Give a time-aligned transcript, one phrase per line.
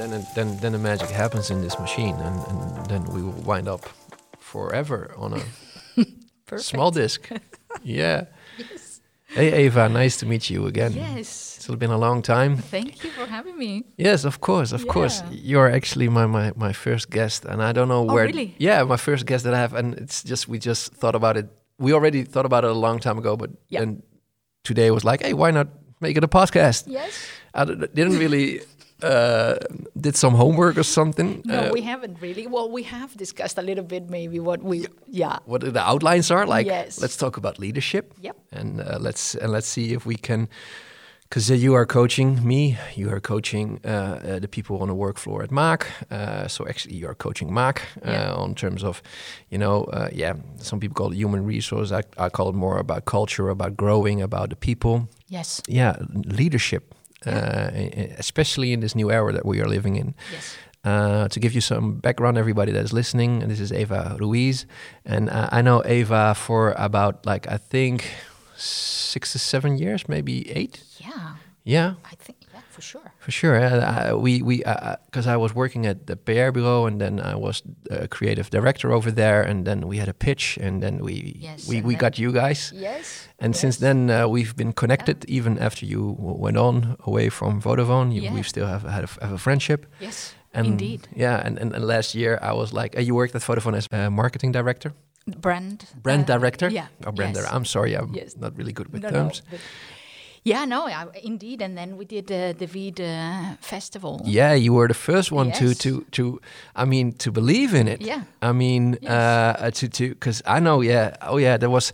[0.00, 3.42] and then then then the magic happens in this machine, and, and then we will
[3.44, 3.82] wind up
[4.38, 5.42] forever on a
[6.58, 7.28] small disc.
[7.82, 8.24] yeah.
[8.58, 9.00] Yes.
[9.30, 10.92] Hey Eva, nice to meet you again.
[10.94, 11.56] Yes.
[11.58, 12.56] It's been a long time.
[12.56, 13.84] Thank you for having me.
[13.98, 15.22] Yes, of course, of course.
[15.30, 18.24] You're actually my, my, my first guest, and I don't know Oh, where.
[18.24, 18.54] really?
[18.58, 21.46] Yeah, my first guest that I have, and it's just we just thought about it.
[21.78, 23.80] We already thought about it a long time ago, but Yeah.
[23.80, 24.02] then
[24.64, 25.68] today was like, hey, why not
[26.00, 26.84] make it a podcast?
[26.86, 27.12] Yes.
[27.52, 28.60] I didn't really
[29.02, 29.54] uh,
[30.00, 31.42] did some homework or something.
[31.44, 32.46] No, uh, we haven't really.
[32.46, 34.86] Well, we have discussed a little bit maybe what we.
[35.06, 35.38] Yeah.
[35.46, 36.66] what the outlines are like.
[36.66, 37.00] Yes.
[37.00, 38.14] Let's talk about leadership.
[38.20, 38.36] Yep.
[38.52, 40.48] and uh, let's and let's see if we can
[41.28, 45.18] because you are coaching me you are coaching uh, uh, the people on the work
[45.18, 45.52] floor at
[46.10, 47.48] uh, so actually you are coaching
[48.02, 48.32] uh, Yeah.
[48.42, 49.02] on terms of
[49.50, 52.78] you know uh, yeah some people call it human resource I, I call it more
[52.78, 55.60] about culture about growing about the people Yes.
[55.68, 55.96] yeah
[56.38, 56.94] leadership
[57.26, 57.70] uh,
[58.18, 60.56] especially in this new era that we are living in Yes.
[60.84, 64.66] uh, to give you some background, everybody that is listening, and this is Eva Ruiz,
[65.04, 68.04] and uh, I know Eva for about like I think
[68.56, 70.82] six to seven years, maybe eight.
[70.98, 71.34] Yeah.
[71.64, 72.37] Yeah, I think
[72.78, 73.12] for sure.
[73.18, 73.56] for sure.
[73.56, 74.56] Uh, uh, we we
[75.06, 78.92] because I was working at the PR bureau, and then I was a creative director
[78.92, 82.18] over there, and then we had a pitch, and then we Yes, we, we got
[82.18, 82.72] you guys.
[82.74, 83.28] Yes.
[83.40, 83.60] And yes.
[83.60, 85.24] since then, uh, we've been connected.
[85.28, 88.34] Even after you went on away from Vodafone, you, Yeah.
[88.34, 89.86] we still have had a, have a friendship.
[90.00, 90.34] Yes.
[90.54, 91.00] And Indeed.
[91.16, 93.86] Yeah, and, and, and last year I was like, uh, you worked at Vodafone as
[93.92, 94.92] a marketing director,
[95.40, 95.84] Brand.
[96.02, 96.68] brand uh, director.
[96.70, 96.86] Yeah.
[97.06, 97.44] or brand yes.
[97.44, 97.56] director.
[97.56, 98.34] I'm sorry, I'm Yes.
[98.36, 99.42] not really good with No, no, terms.
[99.50, 99.60] but-
[100.48, 101.62] yeah, no, I, indeed.
[101.62, 104.20] And then we did uh, the Veed uh, festival.
[104.24, 105.78] Yeah, you were the first one to Yes.
[105.78, 106.22] to to.
[106.82, 108.00] I mean, to believe in it.
[108.00, 108.22] Yeah.
[108.42, 109.10] I mean, Yes.
[109.10, 110.82] uh, uh, to to because I know.
[110.82, 111.16] Yeah.
[111.20, 111.58] Oh yeah.
[111.58, 111.92] There was.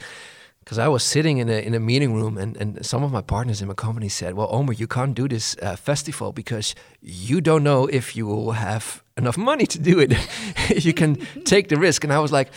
[0.66, 3.20] Because I was sitting in a in a meeting room, and, and some of my
[3.22, 7.40] partners in my company said, "Well, Omer, you can't do this uh, festival because you
[7.40, 10.14] don't know if you will have enough money to do it.
[10.84, 12.48] you can take the risk." And I was like,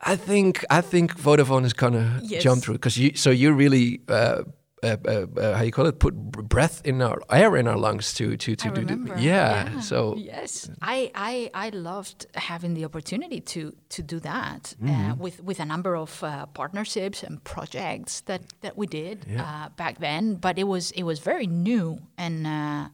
[0.00, 2.44] "I think I think Vodafone is gonna Yes.
[2.44, 4.42] jump through because you so you really." Uh,
[4.82, 5.98] uh, uh, uh, how you call it?
[5.98, 6.14] Put
[6.48, 9.14] breath in our air in our lungs to to to I do remember.
[9.14, 9.80] the yeah.
[9.80, 15.42] So yes, I, I I loved having the opportunity to to do that uh, with
[15.42, 19.42] with a number of uh, partnerships and projects that that we did Yeah.
[19.42, 20.34] uh, back then.
[20.40, 22.46] But it was it was very new and.
[22.46, 22.88] Uh,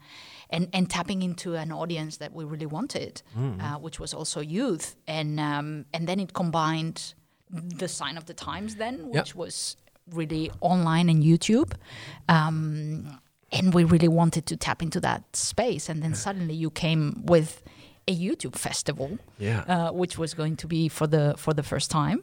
[0.51, 4.97] and, and tapping into an audience that we really wanted, uh, which was also youth,
[5.07, 7.15] and um, and then it combined
[7.79, 9.21] the sign of the times then, Yeah.
[9.21, 9.77] which was
[10.13, 11.73] really online and YouTube,
[12.29, 13.19] um,
[13.53, 15.89] and we really wanted to tap into that space.
[15.89, 17.63] And then suddenly you came with
[18.07, 19.65] a YouTube festival, yeah.
[19.69, 22.23] uh, which was going to be for the for the first time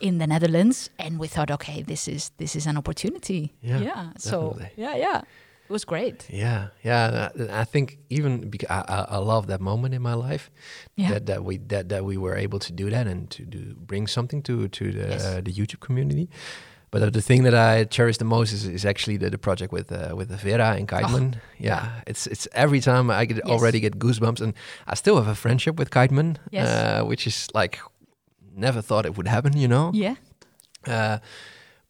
[0.00, 3.52] in the Netherlands, and we thought, okay, this is this is an opportunity.
[3.62, 6.26] Yeah, So yeah, yeah, it was great.
[6.28, 7.30] Yeah, yeah.
[7.38, 10.50] I I think even because I, I, I love that moment in my life
[10.96, 11.10] Yeah.
[11.12, 14.08] that that we that, that we were able to do that and to do bring
[14.08, 15.24] something to to the Yes.
[15.24, 16.28] uh, the YouTube community.
[16.92, 19.90] But the thing that I cherish the most is, is actually the, the project with
[19.90, 21.34] uh, with Vera and Kiteman.
[21.58, 23.60] yeah, it's it's every time I get Oh, Yes.
[23.60, 24.52] already get goosebumps, and
[24.86, 26.68] I still have a friendship with Kiteman, Yes.
[26.68, 27.78] uh, which is like
[28.54, 29.90] never thought it would happen, you know.
[29.94, 30.14] Yeah,
[30.86, 31.18] Uh,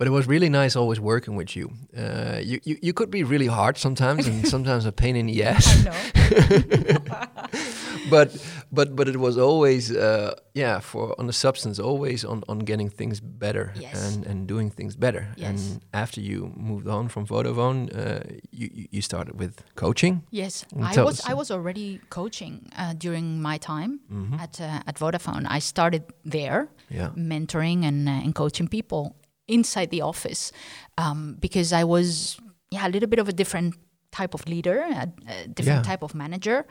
[0.02, 1.70] but it was really nice always working with you.
[1.96, 2.76] Uh, you, you.
[2.82, 5.66] You could be really hard sometimes, and sometimes a pain in the ass.
[5.68, 6.98] I know.
[8.10, 8.28] but
[8.72, 12.90] but but it was always uh, yeah for on the substance, always on on getting
[12.90, 13.94] things better Yes.
[14.16, 15.26] and and doing things better.
[15.36, 15.48] Yes.
[15.48, 18.20] And after you moved on from Vodafone, uh,
[18.50, 20.22] you you- started with coaching.
[20.30, 21.30] Yes, Mm, I was us.
[21.30, 24.40] I was already coaching uh, during my time Mm-hmm.
[24.40, 25.46] at uh, at Vodafone.
[25.56, 26.02] I started
[26.32, 27.10] there, Yeah.
[27.16, 29.14] mentoring and uh, and coaching people
[29.48, 30.52] inside the office
[30.98, 32.38] um, because I was
[32.70, 33.74] yeah a little bit of a different
[34.12, 35.90] type of leader, a, a different Yeah.
[35.90, 36.66] type of manager,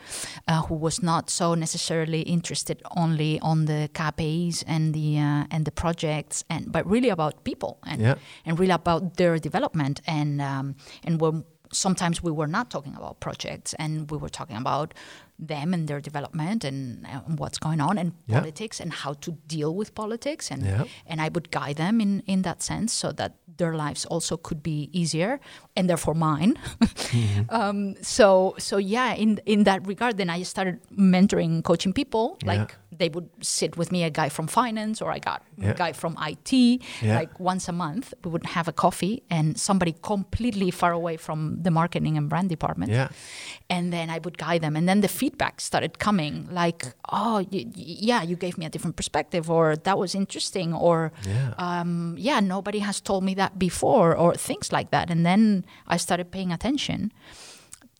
[0.47, 5.65] uh, who was not so necessarily interested only on the KPIs and the uh, and
[5.65, 8.15] the projects, and but really about people and Yeah.
[8.45, 11.43] and really about their development and um, and when
[11.73, 14.93] sometimes we were not talking about projects and we were talking about
[15.41, 18.39] them and their development and, uh, what's going on and Yeah.
[18.39, 20.83] politics and how to deal with politics and Yeah.
[21.07, 24.61] and I would guide them in in that sense so that their lives also could
[24.63, 25.39] be easier
[25.75, 26.53] and therefore mine.
[27.49, 32.37] um, so so yeah, in in that regard, then I started mentoring, coaching people.
[32.43, 32.51] Yeah.
[32.53, 35.71] Like they would sit with me, a guy from finance or I got Yeah.
[35.71, 36.51] a guy from IT.
[37.01, 37.19] Yeah.
[37.21, 41.39] Like once a month, we would have a coffee and somebody completely far away from
[41.63, 43.07] the marketing and brand department Yeah.
[43.69, 44.75] and then I would guide them.
[44.75, 49.49] And then the feedback started coming, like, "Oh, yeah, you gave me a different perspective,
[49.49, 51.53] or that was interesting, or Yeah.
[51.57, 55.97] um, yeah, nobody has told me that before, or things like that." And then I
[55.97, 57.11] started paying attention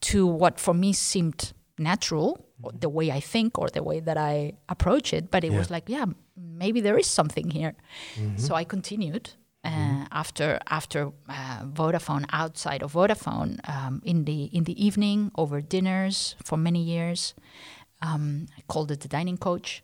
[0.02, 4.18] to what for me seemed natural, or the way I think or the way that
[4.18, 5.32] I approach it.
[5.32, 5.58] But it Yeah.
[5.60, 6.06] was like, yeah,
[6.38, 7.74] maybe there is something here.
[8.38, 9.26] So I continued.
[9.64, 15.62] Uh, after after uh, Vodafone, outside of Vodafone, um, in the in the evening over
[15.62, 17.36] dinners for many years,
[18.02, 19.84] um, I called it the dining coach.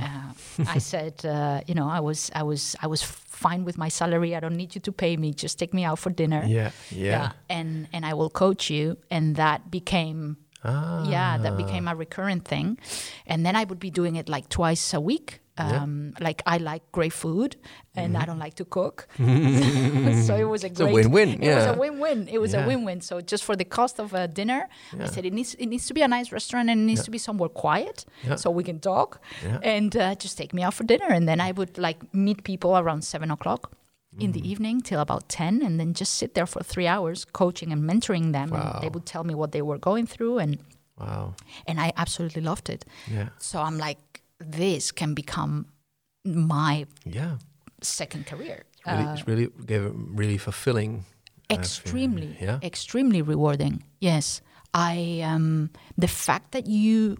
[0.00, 0.32] Uh,
[0.68, 4.36] I said, uh, you know, I was I was I was fine with my salary.
[4.36, 5.32] I don't need you to pay me.
[5.32, 6.44] Just take me out for dinner.
[6.46, 7.32] Yeah, yeah.
[7.48, 8.96] and and I will coach you.
[9.10, 12.78] And that became Ah, yeah, that became a recurrent thing.
[13.26, 15.40] And then I would be doing it like twice a week.
[15.58, 15.64] Yeah.
[15.64, 15.82] Mm-hmm.
[15.82, 17.56] Um, Like I like great food,
[17.94, 19.08] and I don't like to cook,
[20.26, 22.28] so it was a It's a great win-win, It was a win-win.
[22.28, 22.64] It was Yeah.
[22.64, 23.00] a win-win.
[23.00, 24.68] So just for the cost of a dinner,
[25.00, 27.10] I said it needs it needs to be a nice restaurant and it needs to
[27.10, 28.36] be somewhere quiet, Yeah.
[28.36, 29.74] so we can talk, Yeah.
[29.74, 31.08] and uh, just take me out for dinner.
[31.16, 33.62] And then I would like meet people around seven o'clock.
[34.18, 34.34] In Mm.
[34.38, 37.82] the evening till about 10, and then just sit there for three hours coaching and
[37.90, 38.48] mentoring them.
[38.52, 40.58] And they would tell me what they were going through, and
[40.98, 41.34] Wow.
[41.68, 42.86] and I absolutely loved it.
[43.12, 43.28] Yeah.
[43.38, 43.98] So I'm like,
[44.38, 45.66] this can become
[46.24, 47.38] my Yeah.
[47.82, 48.64] second career.
[48.86, 51.04] Really, Uh, it's really gave really fulfilling.
[51.50, 52.36] uh, extremely.
[52.40, 52.58] Yeah.
[52.62, 53.84] extremely rewarding.
[54.00, 54.40] Yes,
[54.74, 57.16] I um, the fact that you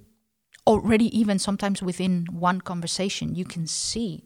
[0.66, 4.24] already even sometimes within one conversation you can see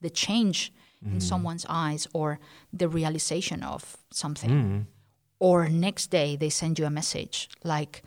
[0.00, 0.72] the change
[1.04, 1.14] Mm.
[1.14, 2.38] in someone's eyes or
[2.72, 4.50] the realization of something.
[4.50, 4.86] Mm.
[5.40, 8.02] or next day they send you a message like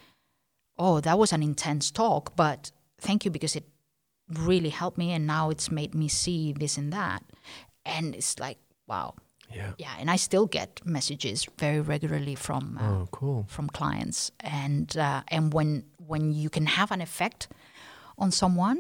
[0.78, 3.66] oh that was an intense talk but thank you because it
[4.30, 7.22] really helped me and now it's made me see this and that
[7.86, 8.58] and it's like
[8.88, 9.14] wow
[9.56, 9.74] Yeah.
[9.78, 13.46] yeah and i still get messages very regularly from uh, Oh, cool.
[13.48, 17.48] from clients and uh, and when when you can have an effect
[18.18, 18.78] on someone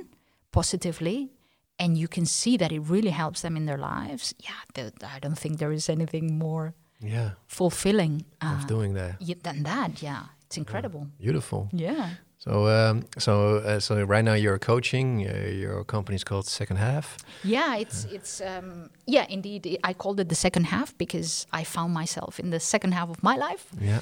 [0.51, 1.29] positively
[1.77, 5.19] and you can see that it really helps them in their lives yeah the, i
[5.19, 7.31] don't think there is anything more Yeah.
[7.47, 9.19] fulfilling uh, Of doing that.
[9.43, 11.07] than that, yeah, it's incredible.
[11.19, 11.67] Beautiful.
[11.73, 12.09] Yeah.
[12.47, 15.27] So, um, so, uh, so right now you're coaching.
[15.27, 17.17] Uh, your is called Second Half.
[17.43, 19.79] Yeah, it's it's um, yeah, indeed.
[19.83, 23.23] I called it the second half because I found myself in the second half of
[23.23, 24.01] my life, Yeah.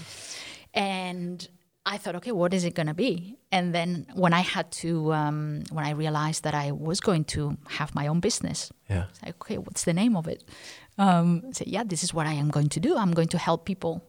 [0.73, 1.47] and
[1.85, 3.37] I thought, okay, what is it going to be?
[3.51, 7.57] And then when I had to, um, when I realized that I was going to
[7.67, 9.05] have my own business, Yeah.
[9.25, 10.43] like, okay, what's the name of it?
[10.97, 12.97] Um, said, yeah, this is what I am going to do.
[12.97, 14.01] I'm going to help people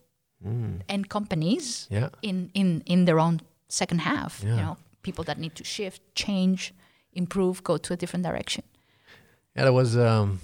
[0.46, 0.80] Mm.
[0.88, 2.08] and companies Yeah.
[2.22, 3.40] in in in their own
[3.74, 4.42] second half.
[4.42, 6.72] You know, people that need to shift, change,
[7.12, 8.64] improve, go to a different direction.
[9.54, 9.64] Yeah.
[9.64, 10.40] There was um,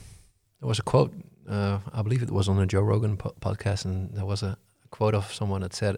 [0.61, 1.13] there was a quote.
[1.49, 4.57] Uh, I believe it was on the Joe Rogan po- podcast, and there was a
[4.91, 5.97] quote of someone that said,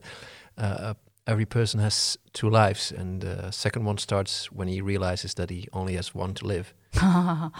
[0.56, 0.94] uh,
[1.26, 5.68] "Every person has two lives, and the second one starts when he realizes that he
[5.72, 6.74] only has one to live."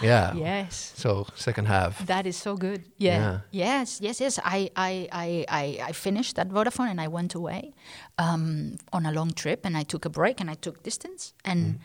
[0.02, 0.34] yeah.
[0.34, 0.92] Yes.
[0.96, 2.06] So second half.
[2.06, 2.84] That is so good.
[2.98, 3.18] Yeah.
[3.18, 3.38] Yeah.
[3.50, 4.00] Yes.
[4.00, 4.20] Yes.
[4.20, 4.38] Yes.
[4.44, 7.72] I, I, I, I, I finished at Vodafone and I went away
[8.18, 11.78] um, on a long trip and I took a break and I took distance and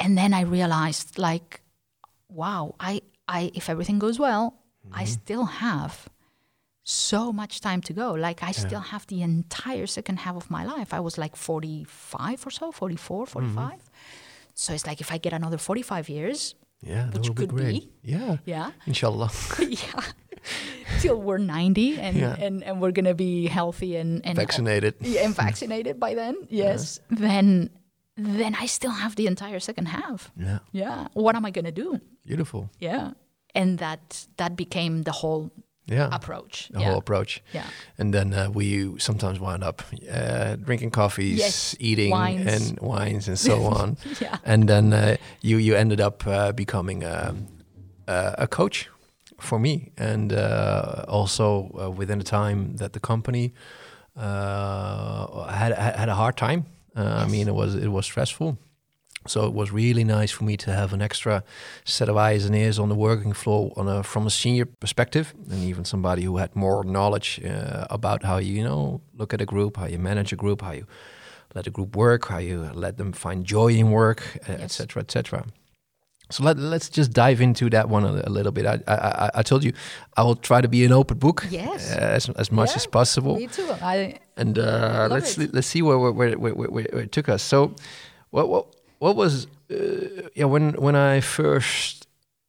[0.00, 1.60] and then I realized like,
[2.28, 4.54] wow, I, I if everything goes well,
[4.92, 6.08] I still have
[6.88, 8.12] so much time to go.
[8.12, 10.94] Like I still have the entire second half of my life.
[10.94, 13.54] I was like 45 or so, 44, mm-hmm.
[13.54, 13.90] 45.
[14.54, 17.82] So it's like if I get another 45 years, Yeah, Which be could great.
[17.82, 17.90] be.
[18.02, 18.36] Yeah.
[18.46, 19.30] yeah, Inshallah.
[19.58, 20.00] yeah,
[21.00, 22.36] till we're 90 and, Yeah.
[22.38, 24.94] and, and we're going to be healthy and, and Vaccinated.
[25.00, 27.70] Yeah, and vaccinated by then, yes, then
[28.16, 30.30] then I still have the entire second half.
[30.36, 30.58] Yeah.
[30.72, 31.06] Yeah.
[31.14, 32.00] What am I going to do?
[32.26, 32.70] Beautiful.
[32.80, 33.12] Yeah.
[33.54, 35.50] And that that became the whole
[35.88, 36.08] Yeah.
[36.14, 36.68] approach.
[36.70, 36.88] the yeah.
[36.88, 37.42] whole approach.
[37.54, 37.64] Yeah.
[37.98, 42.46] And then uh, we sometimes wind up uh, drinking coffees, Yes, eating wines.
[42.46, 43.96] and wines and so on.
[44.20, 44.36] Yeah.
[44.44, 47.46] And then uh, you you ended up uh, becoming um,
[48.06, 48.88] uh, a coach
[49.40, 53.52] for me, and uh, also uh, within the time that the company
[54.16, 56.64] uh, had had a hard time.
[56.96, 58.58] Uh, I mean, it was it was stressful.
[59.28, 61.42] So it was really nice for me to have an extra
[61.84, 65.34] set of eyes and ears on the working floor on a, from a senior perspective,
[65.50, 69.40] and even somebody who had more knowledge uh, about how you, you know look at
[69.40, 70.86] a group, how you manage a group, how you
[71.54, 74.80] let a group work, how you let them find joy in work, uh, Yes.
[74.80, 75.44] etc., etc.
[76.30, 78.66] So let, let's just dive into that one a, a little bit.
[78.66, 78.94] I, I,
[79.24, 79.72] I- I told you
[80.16, 81.90] I will try to be an open book Yes.
[81.90, 83.66] uh, as, as much Yeah, as possible Me too.
[83.82, 85.54] I and uh, let's it.
[85.54, 87.42] let's see where where, where, where, where, where it took us.
[87.42, 87.74] So,
[88.30, 88.66] what what
[88.98, 92.06] what was uh, yeah when when I first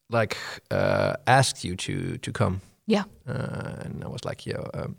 [0.10, 0.38] like
[0.72, 3.03] uh, asked you to to come, yeah.
[3.27, 4.96] uh, and I was like, yeah, um,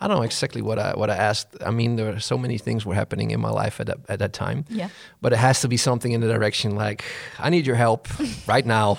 [0.00, 1.48] I don't know exactly what I what I asked.
[1.66, 4.18] I mean, there were so many things were happening in my life at that at
[4.18, 4.88] that time, Yeah.
[5.20, 7.02] but it has to be something in the direction like
[7.38, 8.06] I need your help
[8.46, 8.96] right now,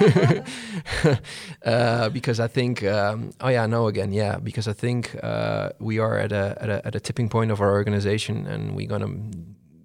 [1.64, 5.70] uh, because I think um, oh yeah I know again yeah because I think uh,
[5.78, 8.88] we are at a, at a at a tipping point of our organization and we're
[8.88, 9.12] gonna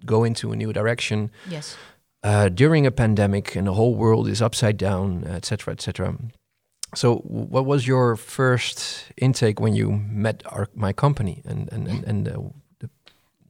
[0.06, 1.76] go into a new direction Yes.
[2.22, 6.14] uh, during a pandemic and the whole world is upside down, etc., etc.
[6.94, 12.04] So, what was your first intake when you met our, my company, and and and,
[12.04, 12.32] and uh,
[12.80, 12.88] the,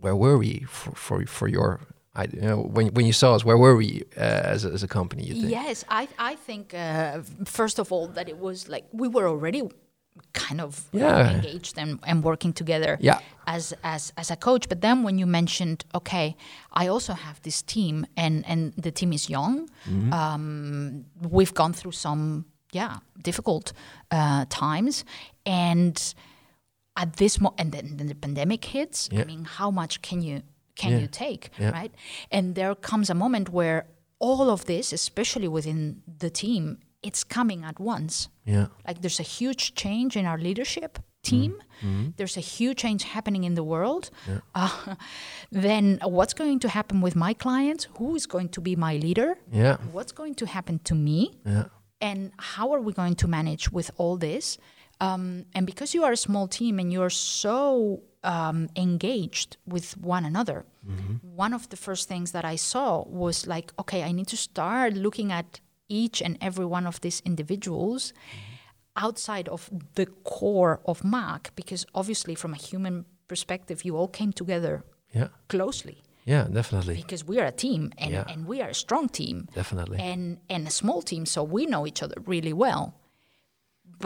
[0.00, 1.80] where were we for for, for your?
[2.14, 4.20] I, you know, when when you saw us, where were we uh,
[4.54, 5.24] as a, as a company?
[5.24, 5.50] You think?
[5.50, 9.62] Yes, I I think uh, first of all that it was like we were already
[10.32, 11.30] kind of Yeah.
[11.30, 13.18] engaged and, and working together Yeah.
[13.46, 14.68] as as as a coach.
[14.68, 16.36] But then when you mentioned, okay,
[16.72, 19.68] I also have this team, and and the team is young.
[19.88, 20.12] Mm-hmm.
[20.12, 23.72] Um, we've gone through some yeah difficult
[24.10, 25.04] uh, times,
[25.46, 26.14] and
[26.96, 29.08] at this moment, and then, then the pandemic hits.
[29.12, 29.22] Yeah.
[29.22, 30.42] I mean, how much can you
[30.74, 31.00] can Yeah.
[31.00, 31.70] you take, Yeah.
[31.80, 31.94] right?
[32.30, 33.84] And there comes a moment where
[34.18, 38.28] all of this, especially within the team, it's coming at once.
[38.44, 38.66] Yeah.
[38.86, 41.52] Like there's a huge change in our leadership team.
[42.16, 44.10] There's a huge change happening in the world.
[44.54, 44.94] Uh,
[45.50, 47.88] then what's going to happen with my clients?
[47.98, 49.36] Who is going to be my leader?
[49.52, 49.76] Yeah.
[49.92, 51.18] What's going to happen to me?
[51.46, 51.64] Yeah.
[52.00, 54.58] and how are we going to manage with all this?
[55.00, 60.24] Um, and because you are a small team and you're so um, engaged with one
[60.24, 60.64] another,
[61.46, 62.88] one of the first things that I saw
[63.22, 65.60] was like, okay, I need to start looking at
[66.00, 68.12] each and every one of these individuals
[69.04, 74.32] outside of the core of Mac, because obviously, from a human perspective, you all came
[74.32, 74.82] together
[75.14, 75.28] Yeah.
[75.48, 76.44] closely Yeah.
[76.58, 76.94] Definitely.
[77.02, 78.24] because we are a team and, Yeah.
[78.32, 79.98] and we are a strong team Definitely.
[80.10, 82.84] and and a small team, so we know each other really well.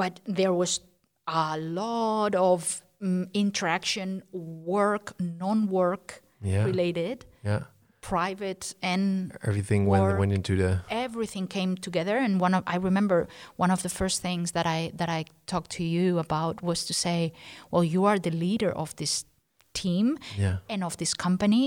[0.01, 0.81] But there was
[1.27, 6.65] a lot of mm, interaction, work, non-work Yeah.
[6.65, 7.63] related, Yeah.
[8.11, 10.19] Private and Everything went Work.
[10.21, 10.71] went into the.
[11.07, 12.17] everything came together.
[12.25, 13.19] And one of I remember
[13.63, 16.95] one of the first things that I that I talked to you about was to
[16.95, 17.33] say,
[17.71, 19.25] well, you are the leader of this
[19.73, 20.07] team
[20.39, 20.57] Yeah.
[20.73, 21.65] and of this company,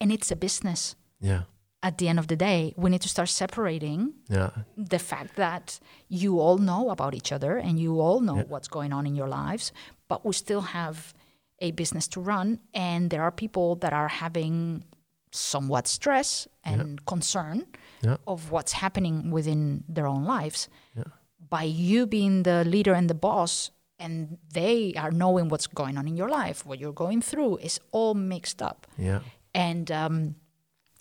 [0.00, 0.96] and it's a business.
[1.20, 1.42] Yeah.
[1.82, 4.50] At the end of the day, we need to start separating Yeah.
[4.76, 8.92] the fact that you all know about each other and you all know what's going
[8.92, 9.72] on in your lives,
[10.08, 10.96] but we still have
[11.62, 14.84] a business to run, and there are people that are having
[15.32, 17.66] somewhat stress and concern
[18.02, 18.16] Yeah.
[18.26, 20.68] of what's happening within their own lives.
[21.48, 26.06] By you being the leader and the boss, and they are knowing what's going on
[26.08, 29.20] in your life, what you're going through, is all mixed up Yeah.
[29.54, 30.34] and um,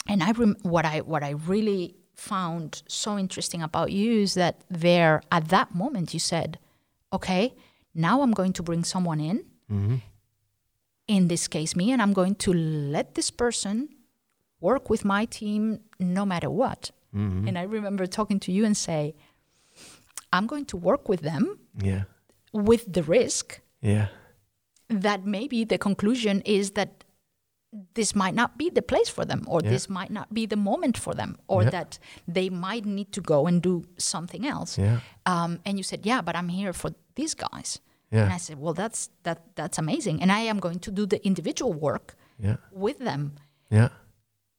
[0.07, 4.55] and I rem- what I what I really found so interesting about you is that
[4.69, 6.57] there at that moment you said,
[7.13, 7.53] okay,
[7.93, 9.45] now I'm going to bring someone in,
[11.07, 13.89] in this case me, and I'm going to let this person
[14.61, 16.91] work with my team no matter what.
[17.11, 19.15] And I remember talking to you and say,
[20.31, 22.03] I'm going to work with them Yeah.
[22.53, 24.07] with the risk Yeah.
[24.89, 27.03] that maybe the conclusion is that
[27.95, 29.69] this might not be the place for them or Yeah.
[29.71, 31.69] this might not be the moment for them or Yeah.
[31.71, 34.99] that they might need to go and do something else Yeah.
[35.25, 37.79] um, and you said yeah but i'm here for these guys
[38.11, 41.19] and i said well that's that that's amazing and i am going to do the
[41.25, 42.57] individual work Yeah.
[42.71, 43.33] with them
[43.71, 43.89] Yeah.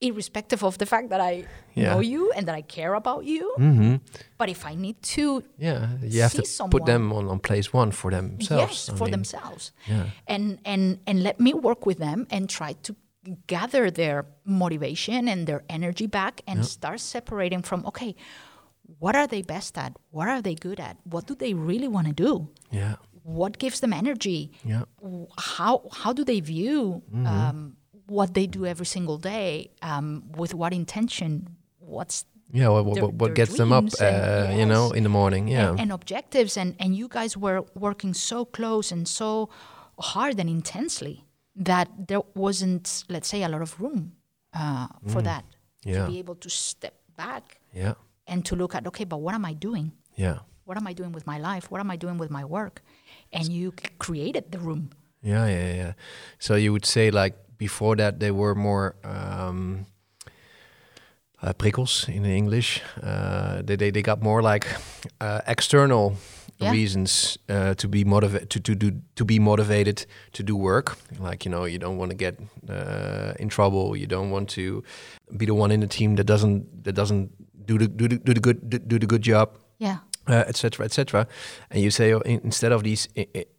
[0.01, 1.93] Irrespective of the fact that i Yeah.
[1.95, 3.95] know you and that i care about you Mm-hmm.
[4.39, 5.89] but if i need to Yeah.
[6.03, 6.71] You have See to someone.
[6.73, 8.73] put them on, on place one for themselves.
[8.73, 10.07] yes I for mean, themselves Yeah.
[10.27, 12.93] and and and let me work with them and try to
[13.47, 18.15] gather their motivation and their energy back and start separating from okay
[18.99, 22.07] what are they best at what are they good at what do they really want
[22.09, 22.97] to do Yeah.
[23.23, 24.85] what gives them energy Yeah.
[25.55, 27.27] How how do they view Mm-hmm.
[27.27, 27.77] um,
[28.17, 29.51] what they do every single day
[29.91, 30.07] um,
[30.41, 31.31] with what intention
[31.95, 32.69] what's Yeah.
[32.75, 35.45] What, what, Their- what- gets them up, and- uh, you know, in the morning?
[35.49, 35.71] Yeah.
[35.71, 39.29] and, and objectives and and you guys were working so close and so
[40.13, 41.15] hard and intensely
[41.69, 44.01] that there wasn't let's say a lot of room
[44.61, 45.45] uh, for that
[45.83, 45.93] Mm.
[45.93, 46.05] Yeah.
[46.07, 47.45] to be able to step back
[47.83, 47.95] yeah.
[48.31, 49.87] and to look at okay but what am i doing
[50.25, 50.39] Yeah.
[50.67, 52.83] what am i doing with my life what am i doing with my work
[53.37, 53.73] and you
[54.07, 54.83] created the room
[55.23, 55.93] Yeah, yeah, yeah.
[56.39, 59.87] So you would say like before that they were more um,
[61.43, 62.81] uh, prikkels in English.
[63.03, 64.67] Uh, they, they they got more like
[65.21, 66.13] uh, external
[66.63, 66.73] Yeah.
[66.77, 70.97] reasons uh, to be motivated to, to do to be motivated to do work.
[71.19, 72.35] Like you know, you don't want to get
[72.69, 73.97] uh, in trouble.
[73.97, 74.83] You don't want to
[75.37, 77.31] be the one in the team that doesn't that doesn't
[77.67, 79.49] do the do the, do the good do the good job
[79.79, 79.97] yeah
[80.29, 81.27] uh, et cetera, et cetera.
[81.71, 83.09] And you say, oh, in, instead of these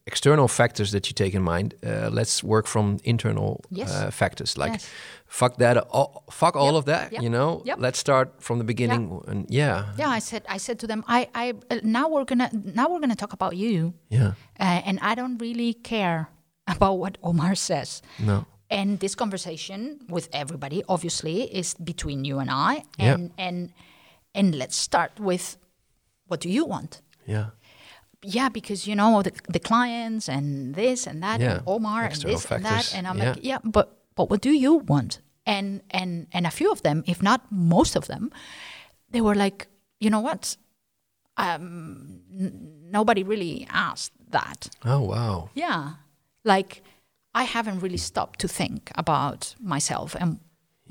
[0.05, 3.89] external factors that you take in mind, uh, let's work from internal Yes.
[3.91, 4.57] uh, factors.
[4.57, 4.89] Like, Yes.
[5.27, 7.11] fuck that, all, fuck all of that.
[7.11, 7.77] yep, You know, yep.
[7.79, 9.21] let's start from the beginning.
[9.27, 12.49] And yeah, yeah i said i said to them i i uh, now we're gonna
[12.53, 16.27] now we're gonna talk about you yeah, uh, and i don't really care
[16.67, 22.49] about what omar says no, And this conversation with everybody, obviously, is between you and
[22.49, 22.83] I.
[22.97, 23.13] Yeah.
[23.13, 23.57] And and
[24.33, 25.57] and let's start with
[26.31, 27.01] what do you want?
[27.27, 27.47] Yeah.
[28.23, 32.13] yeah, because you know the, the clients and this and that Yeah, and Omar and
[32.13, 33.29] external this and that, and I'm yeah.
[33.29, 35.19] like, yeah, but but what do you want?
[35.45, 38.31] And and and a few of them, if not most of them,
[39.11, 39.67] they were like,
[39.99, 40.57] you know what?
[41.37, 44.69] Um, n- nobody really asked that.
[44.85, 45.49] Oh wow.
[45.53, 45.93] Yeah,
[46.45, 46.83] like
[47.33, 50.39] I haven't really stopped to think about myself and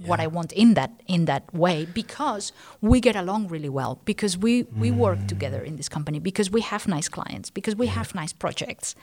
[0.06, 4.38] what I want in that in that way because we get along really well because
[4.38, 8.14] we we work together in this company because we have nice clients because we have
[8.14, 8.94] nice projects.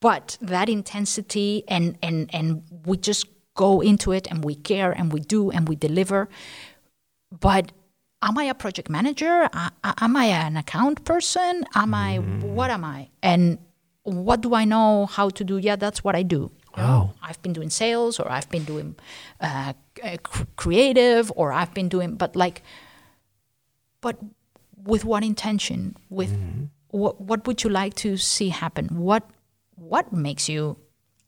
[0.00, 5.12] But that intensity and and and we just go into it and we care and
[5.12, 6.28] we do and we deliver.
[7.40, 7.72] But
[8.22, 9.48] am i a project manager?
[9.52, 11.64] A- a- am i an account person?
[11.74, 12.16] Am i
[12.56, 13.08] what am i?
[13.22, 13.58] And
[14.02, 15.58] what do i know how to do?
[15.58, 16.50] Yeah that's what i do.
[16.76, 17.14] Wow.
[17.26, 18.94] i've been doing sales or i've been doing
[19.40, 19.72] uh,
[20.02, 22.62] Uh, c- creative or i've been doing but like
[24.00, 24.16] but
[24.84, 26.64] with what intention with mm-hmm.
[26.90, 29.24] what what would you like to see happen what
[29.74, 30.76] what makes you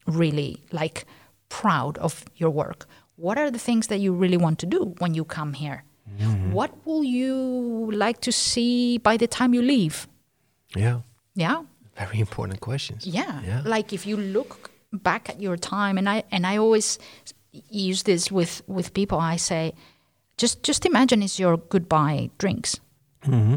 [0.06, 1.04] really like
[1.48, 2.86] proud of your work
[3.16, 5.82] what are the things that you really want to do when you come here
[6.18, 6.52] mm-hmm.
[6.52, 10.06] what will you like to see by the time you leave
[10.76, 11.00] Yeah.
[11.34, 11.62] yeah
[12.00, 13.04] Very important questions.
[13.04, 13.42] yeah.
[13.44, 13.62] Yeah.
[13.74, 16.98] Like if you look back at your time, and I and I always
[17.52, 19.18] use this with with people.
[19.18, 19.72] I say,
[20.36, 22.80] just just imagine it's your goodbye drinks,
[23.24, 23.56] Mm-hmm.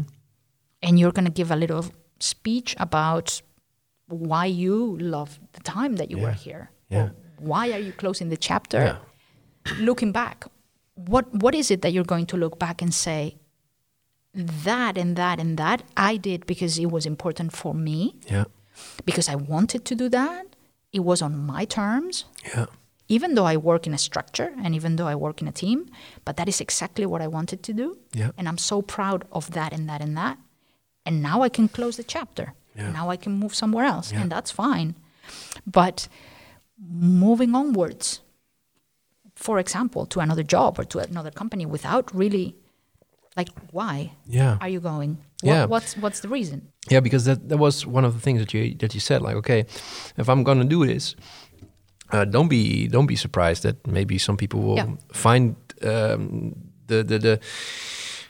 [0.82, 1.84] and you're gonna give a little
[2.20, 3.42] speech about
[4.08, 6.70] why you love the time that you were here.
[6.90, 7.08] Yeah.
[7.38, 8.78] Why are you closing the chapter?
[8.78, 8.96] Yeah.
[9.78, 10.44] Looking back,
[10.94, 13.36] what what is it that you're going to look back and say?
[14.64, 18.44] That and that and that I did because it was important for me Yeah.
[19.04, 20.56] because I wanted to do that.
[20.92, 22.24] It was on my terms,
[22.56, 22.66] Yeah.
[23.08, 25.90] Even though I work in a structure and even though I work in a team,
[26.24, 27.98] but that is exactly what I wanted to do.
[28.12, 28.30] Yeah.
[28.38, 30.38] And I'm so proud of that and that and that.
[31.06, 32.54] And now I can close the chapter.
[32.76, 32.90] Yeah.
[32.92, 34.22] Now I can move somewhere else, Yeah.
[34.22, 34.94] and that's fine.
[35.66, 36.08] But
[36.78, 38.20] moving onwards,
[39.34, 42.54] for example, to another job or to another company without really
[43.36, 44.58] like why Yeah.
[44.60, 45.18] are you going?
[45.42, 45.64] What, Yeah.
[45.66, 46.68] What's what's the reason?
[46.90, 49.22] Yeah, because that that was one of the things that you that you said.
[49.22, 49.66] Like, okay,
[50.16, 51.16] if I'm gonna do this,
[52.12, 54.86] uh, don't be don't be surprised that maybe some people will Yeah.
[55.12, 56.54] find um,
[56.86, 57.38] the, the the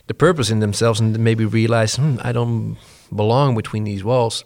[0.06, 2.76] the purpose in themselves and maybe realize hmm, I don't
[3.14, 4.44] belong between these walls.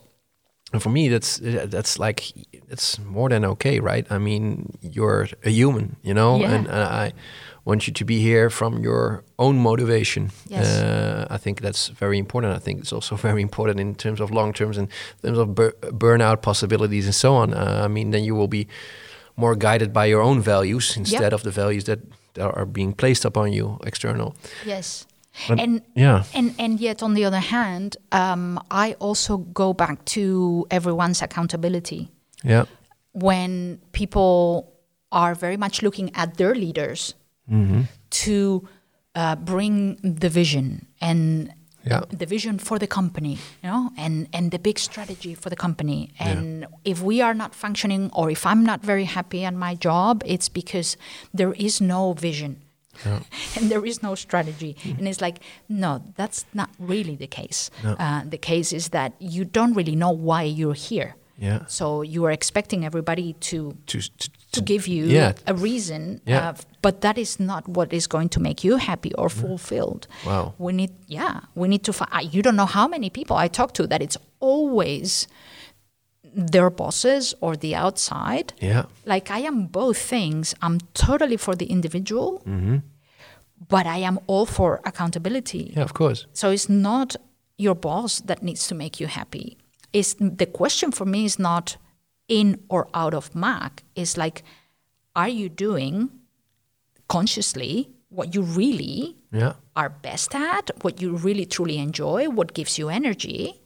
[0.73, 1.41] And for me, that's
[1.73, 2.23] that's like
[2.71, 4.07] it's more than okay, right?
[4.12, 6.55] I mean, you're a human, you know, Yeah.
[6.55, 7.12] and, and I
[7.64, 10.31] want you to be here from your own motivation.
[10.51, 10.67] Yes.
[10.67, 12.55] Uh, I think that's very important.
[12.57, 14.88] I think it's also very important in terms of long terms and
[15.23, 17.55] terms of bur- burnout possibilities and so on.
[17.55, 18.67] Uh, I mean, then you will be
[19.38, 21.98] more guided by your own values instead of the values that,
[22.40, 24.35] are being placed upon you external.
[24.66, 25.07] Yes.
[25.48, 26.22] But- and yeah.
[26.35, 32.09] and and yet on the other hand, um, I also go back to everyone's accountability
[32.44, 32.64] Yeah.
[33.12, 34.72] when people
[35.11, 37.14] are very much looking at their leaders
[38.11, 38.68] to
[39.14, 41.53] uh, bring the vision and
[41.90, 42.03] Yeah.
[42.18, 46.11] the vision for the company, you know, and and the big strategy for the company.
[46.18, 50.22] And if we are not functioning, or if I'm not very happy at my job,
[50.27, 50.96] it's because
[51.38, 52.62] there is no vision.
[53.57, 54.74] and there is no strategy.
[54.98, 57.70] And it's like, no, that's not really the case.
[57.85, 61.14] Uh, the case is that you don't really know why you're here.
[61.38, 61.61] Yeah.
[61.66, 65.33] So you are expecting everybody to To, to, to give you yeah.
[65.47, 66.49] a reason, Yeah.
[66.51, 70.07] uh, but that is not what is going to make you happy or fulfilled.
[70.27, 70.55] Wow.
[70.59, 71.93] We need, yeah, we need to.
[71.93, 75.29] Fi- you don't know how many people I talk to that it's always
[76.23, 78.53] their bosses or the outside.
[78.61, 78.85] Yeah.
[79.05, 80.55] Like I am both things.
[80.63, 82.77] I'm totally for the individual, Mm-hmm.
[83.69, 85.73] but I am all for accountability.
[85.77, 86.27] Yeah, of course.
[86.33, 87.17] So it's not
[87.59, 89.57] your boss that needs to make you happy.
[89.93, 91.77] Is the question for me is not
[92.29, 93.83] in or out of Mac.
[93.95, 94.43] is like,
[95.17, 96.11] are you doing
[97.09, 99.55] consciously what you really Yeah.
[99.77, 103.61] are best at, what you really truly enjoy, what gives you energy?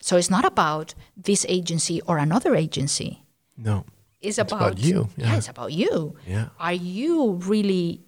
[0.00, 3.22] So it's not about this agency or another agency.
[3.56, 3.84] No.
[4.20, 5.26] It's, It's about, about you, Yeah.
[5.26, 5.36] yeah.
[5.36, 6.16] it's about you.
[6.26, 6.48] Yeah.
[6.58, 8.00] Are you really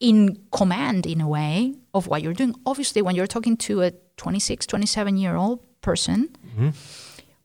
[0.00, 2.54] in command in a way of what you're doing?
[2.66, 6.70] Obviously, when you're talking to a 26, 27 year old person Mm-hmm.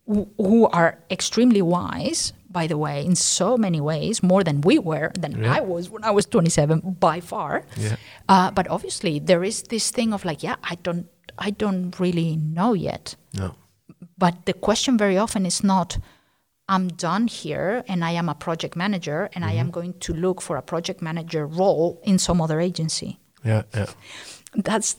[0.05, 5.11] Who, are extremely wise, by the way, in so many ways, more than we were,
[5.19, 5.57] than Yeah.
[5.57, 7.63] I was when I was 27, by far.
[7.77, 7.95] Yeah.
[8.29, 12.35] Uh, but obviously, there is this thing of like, yeah, I don't, I don't really
[12.35, 13.15] know yet.
[13.33, 13.55] No.
[14.17, 15.97] But the question very often is not,
[16.69, 20.41] I'm done here and I am a project manager and I am going to look
[20.41, 23.19] for a project manager role in some other agency.
[23.43, 23.87] Yeah, yeah.
[24.55, 24.97] That's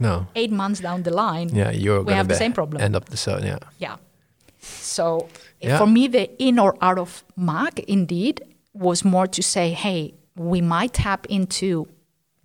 [0.00, 0.26] No.
[0.34, 1.50] eight months down the line.
[1.54, 2.82] Yeah, you're We have the same problem.
[2.82, 3.58] End up the so yeah.
[3.78, 3.96] Yeah.
[4.66, 5.28] So
[5.60, 5.78] Yeah.
[5.78, 8.40] for me, the in or out of Mac indeed
[8.72, 11.86] was more to say, hey, we might tap into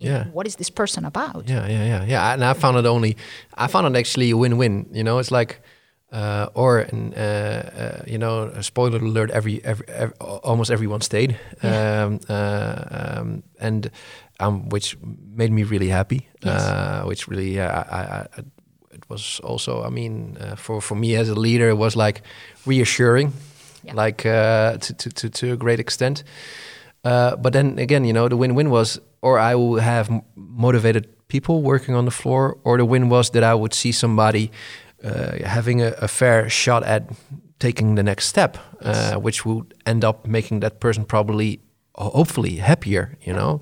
[0.02, 0.24] know, Yeah.
[0.32, 1.48] what is this person about?
[1.48, 2.32] Yeah, yeah, yeah, yeah.
[2.32, 3.16] And I found it only,
[3.58, 4.86] I found it actually a win-win.
[4.92, 5.60] You know, it's like,
[6.12, 9.30] uh, or uh, uh, you know, a spoiler alert.
[9.30, 12.04] Every, every, every almost everyone stayed, Yeah.
[12.06, 13.90] um, uh, um, and
[14.40, 14.96] um, which
[15.36, 16.28] made me really happy.
[16.42, 16.62] Yes.
[16.62, 18.26] Uh, which really, yeah, I, I,
[19.10, 19.82] was also.
[19.86, 22.22] I mean, uh, for for me as a leader, it was like
[22.66, 23.32] reassuring,
[23.84, 24.04] Yeah.
[24.04, 26.24] like uh, to, to to to a great extent.
[27.04, 31.04] Uh, but then again, you know, the win-win was, or I will have m- motivated
[31.28, 34.50] people working on the floor, or the win was that I would see somebody
[35.04, 37.02] uh, having a, a fair shot at
[37.58, 41.58] taking the next step, uh, which would end up making that person probably,
[41.94, 43.16] hopefully, happier.
[43.26, 43.60] You know,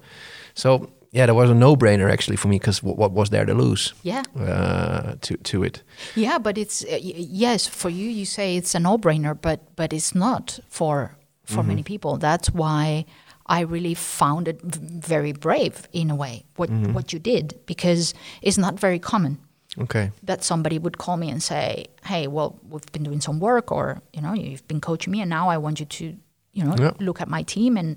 [0.55, 3.94] so yeah, there was a no-brainer actually for me because what was there to lose?
[4.03, 4.23] Yeah.
[4.38, 5.83] Uh, to to it.
[6.16, 8.09] Yeah, but it's uh, y- yes for you.
[8.11, 11.11] You say it's a no-brainer, but but it's not for
[11.44, 12.18] for many people.
[12.18, 13.05] That's why
[13.47, 18.14] I really found it v- very brave in a way what what you did because
[18.42, 19.38] it's not very common
[19.81, 20.11] Okay.
[20.27, 24.01] that somebody would call me and say, "Hey, well, we've been doing some work, or
[24.12, 26.05] you know, you've been coaching me, and now I want you to,
[26.53, 26.92] you know, Yeah.
[27.07, 27.97] look at my team and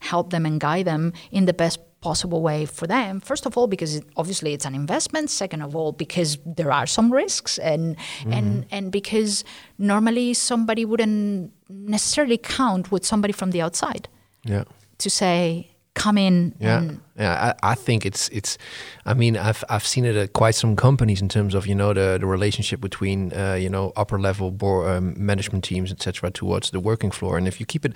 [0.00, 3.20] help them and guide them in the best possible way for them.
[3.20, 5.30] First of all, because it, obviously it's an investment.
[5.30, 8.74] Second of all, because there are some risks, and and mm-hmm.
[8.76, 9.44] and because
[9.78, 14.08] normally somebody wouldn't necessarily count with somebody from the outside
[14.44, 14.64] Yeah.
[14.98, 17.54] to say, "Come in." Yeah, yeah.
[17.62, 18.58] I, I think it's it's.
[19.06, 21.92] I mean, I've I've seen it at quite some companies in terms of you know
[21.94, 26.30] the the relationship between uh, you know upper level board, um, management teams etc.
[26.30, 27.92] towards the working floor, and if you keep it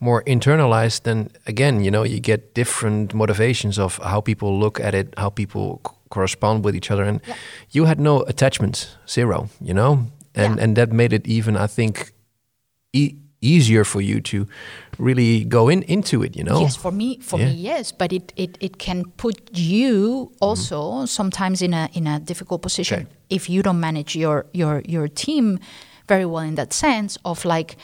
[0.00, 4.94] more internalized, then again you know you get different motivations of how people look at
[4.94, 7.34] it, how people c- correspond with each other, and Yeah.
[7.70, 10.64] you had no attachments, zero, you know, and Yeah.
[10.64, 12.12] and that made it even I think.
[12.92, 14.46] E- easier for you to
[14.98, 17.50] really go in into it you know Yes, for me, for me, Yeah.
[17.50, 17.58] Mm-hmm.
[17.78, 22.60] yes, but it, it, it can put you also sometimes in a in a difficult
[22.62, 23.08] position Okay.
[23.30, 25.58] if you don't manage your your your team
[26.08, 27.76] very well in that sense of like,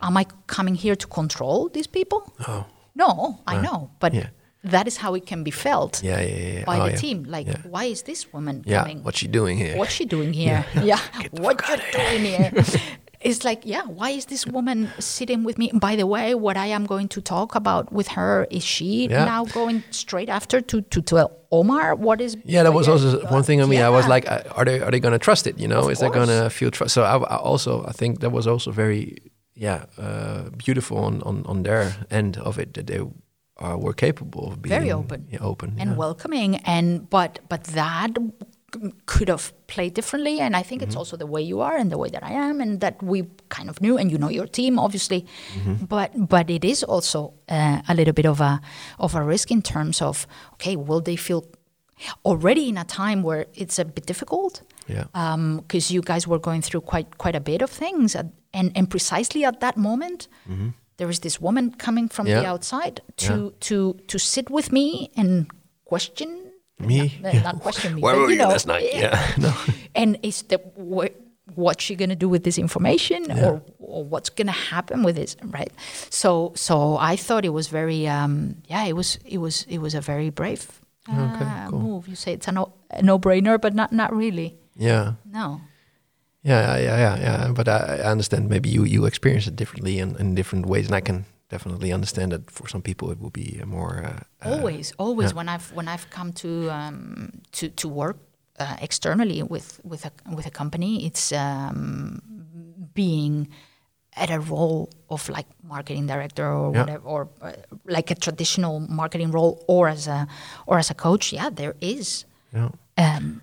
[0.00, 2.20] am I coming here to control these people?
[2.48, 2.64] Oh.
[2.96, 4.28] No, I know, but yeah.
[4.72, 6.64] that is how it can be felt Yeah, yeah, yeah.
[6.64, 7.24] by Oh, the team.
[7.24, 9.02] Like, why is this woman Yeah, coming?
[9.04, 9.76] what's she doing here?
[9.76, 10.64] What's she doing here?
[10.82, 10.98] Yeah,
[11.32, 12.52] what you doing here?
[13.24, 15.70] It's like, yeah, why is this woman sitting with me?
[15.72, 19.24] By the way, what I am going to talk about with her is she Yeah.
[19.24, 22.36] now going straight after to to tell Omar what is?
[22.44, 23.62] Yeah, that was also one thing.
[23.62, 25.58] I mean, I was like, uh, are they are they going to trust it?
[25.58, 26.92] You know, Of is they going to feel trust?
[26.94, 29.16] So I, I also I think that was also very
[29.56, 33.00] yeah uh, beautiful on, on on their end of it that they
[33.64, 35.26] uh, were capable of being Very open.
[35.30, 35.96] yeah, open and yeah.
[35.96, 38.10] welcoming and but but that
[39.06, 40.88] could have played differently and i think Mm-hmm.
[40.90, 43.24] it's also the way you are and the way that i am and that we
[43.48, 45.20] kind of knew and you know your team obviously
[45.56, 45.84] Mm-hmm.
[45.86, 48.60] but but it is also uh, a little bit of a
[48.98, 51.44] of a risk in terms of okay will they feel
[52.24, 55.04] already in a time where it's a bit difficult yeah
[55.56, 58.90] because you guys were going through quite quite a bit of things at, and and
[58.90, 60.28] precisely at that moment
[60.96, 62.52] there is this woman coming from the Mm-hmm.
[62.52, 63.50] Outside to Yeah.
[63.60, 65.46] to to sit with me and
[65.84, 66.43] question
[66.78, 67.18] Me?
[67.22, 67.42] not, Yeah.
[67.42, 68.84] not question me Where but were you you know last night?
[68.92, 69.52] Yeah, no.
[69.94, 71.12] and is the wh-
[71.56, 75.70] what's she gonna do with this information or, or what's gonna happen with this right
[76.10, 79.94] so so i thought it was very um yeah it was it was it was
[79.94, 81.80] a very brave Okay, uh, cool.
[81.80, 85.12] move you say it's a no, a no-brainer but not not really yeah.
[85.30, 85.60] no
[86.44, 87.52] Yeah, yeah, yeah, yeah.
[87.52, 90.94] But I, I understand maybe you you experience it differently in, in different ways, and
[90.94, 94.08] I can definitely understand that for some people it will be a more uh,
[94.46, 95.36] uh, always always yeah.
[95.38, 96.96] when i've when i've come to um,
[97.56, 98.16] to to work
[98.62, 102.20] uh, externally with with a with a company it's um,
[102.94, 103.34] being
[104.22, 106.80] at a role of like marketing director or Yeah.
[106.80, 107.52] whatever or uh,
[107.96, 110.26] like a traditional marketing role or as a
[110.66, 112.24] or as a coach yeah there is
[112.56, 112.68] yeah.
[113.04, 113.42] um,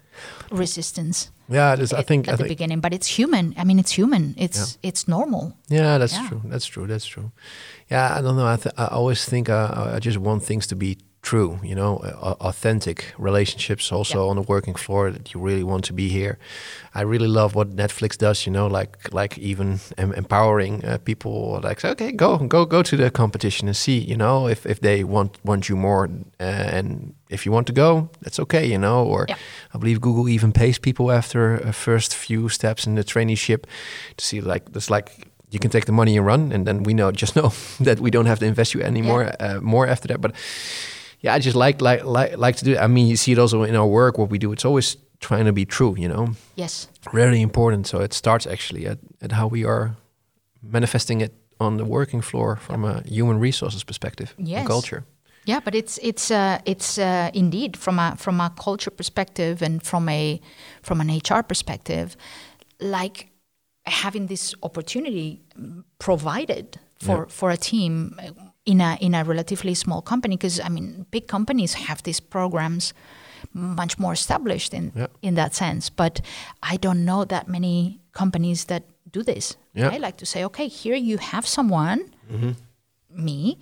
[0.52, 3.63] resistance Yeah, it is, I think at I the think beginning but it's human i
[3.67, 6.30] mean it's human it's it's normal Yeah, that's Yeah.
[6.30, 6.41] true.
[6.52, 6.88] That's true.
[6.88, 7.32] That's true.
[7.92, 8.48] Yeah, I don't know.
[8.48, 11.60] I, th- I always think uh, I just want things to be true.
[11.64, 13.92] You know, uh, authentic relationships.
[13.92, 14.30] Also Yeah.
[14.30, 16.38] on the working floor, that you really want to be here.
[16.96, 18.46] I really love what Netflix does.
[18.46, 21.60] You know, like like even em- empowering uh, people.
[21.64, 24.00] Like, okay, go go go to the competition and see.
[24.00, 27.74] You know, if if they want want you more, uh, and if you want to
[27.74, 28.66] go, that's okay.
[28.72, 29.38] You know, or Yeah.
[29.76, 33.64] I believe Google even pays people after a first few steps in the traineeship
[34.18, 35.10] to see like there's like
[35.52, 37.52] you can take the money and run, and then we know just know
[37.86, 40.22] that we don't have to invest you anymore uh, more after that.
[40.22, 40.32] But
[41.20, 42.72] yeah, I just like like like like to do.
[42.72, 42.80] It.
[42.80, 44.52] I mean, you see it also in our work what we do.
[44.52, 46.28] It's always trying to be true, you know.
[46.56, 46.88] Yes.
[47.14, 47.88] Really important.
[47.88, 49.96] So it starts actually at, at how we are
[50.64, 54.68] manifesting it on the working floor from a human resources perspective, Yes.
[54.68, 55.04] culture.
[55.46, 59.82] Yeah, but it's it's uh, it's uh, indeed from a from a culture perspective and
[59.84, 60.40] from a
[60.84, 62.16] from an HR perspective,
[62.80, 63.31] like
[63.86, 67.26] having this opportunity mm, provided for Yeah.
[67.30, 68.32] for a team uh,
[68.65, 72.94] in a in a relatively small company because I mean big companies have these programs
[73.54, 75.08] much more established in Yeah.
[75.22, 76.22] in that sense, but
[76.74, 79.58] I don't know that many companies that do this.
[79.74, 79.89] Yeah.
[79.96, 82.00] I like to say, okay, here you have someone,
[82.32, 82.52] mm-hmm.
[83.10, 83.58] me,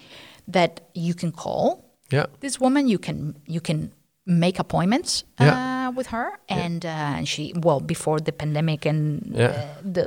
[0.54, 2.26] that you can call Yeah.
[2.40, 3.92] this woman you can you can
[4.26, 5.54] make appointments Yeah.
[5.54, 9.48] Uh, uh, with her and uh, and she well before the pandemic and Yeah.
[9.48, 10.04] uh, the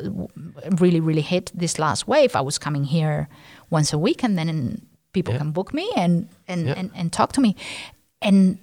[0.81, 3.27] really really hit this last wave i was coming here
[3.71, 4.81] once a week and then
[5.13, 5.39] people Yeah.
[5.43, 6.79] can book me and and, Yeah.
[6.79, 7.55] and and talk to me
[8.21, 8.59] and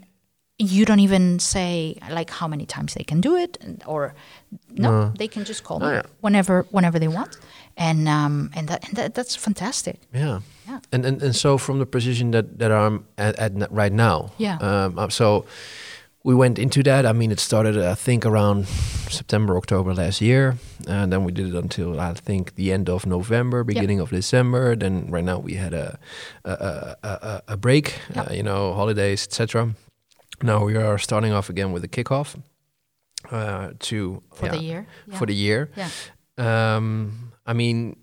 [0.62, 4.14] you don't even say like how many times they can do it and, or
[4.70, 5.12] no, No.
[5.18, 7.38] they can just call Oh, me whenever whenever they want
[7.78, 10.40] and um and that, and that that's fantastic Yeah.
[10.68, 10.80] Yeah.
[10.92, 14.32] And, and and so from the position that that I'm at, at right now.
[14.38, 14.58] Yeah.
[14.62, 15.46] Um, uh, so
[16.24, 17.06] we went into that.
[17.06, 18.68] I mean, it started I think around
[19.10, 23.06] September, October last year, and then we did it until I think the end of
[23.06, 24.76] November, beginning of December.
[24.76, 25.98] Then right now we had a
[26.46, 28.24] a a, a, a break, Yeah.
[28.24, 29.74] uh, you know, holidays, etc.
[30.44, 32.36] Now we are starting off again with a kickoff
[33.32, 35.70] uh, to for yeah, the year for the year.
[35.76, 35.90] yeah
[36.38, 37.96] Um, I mean,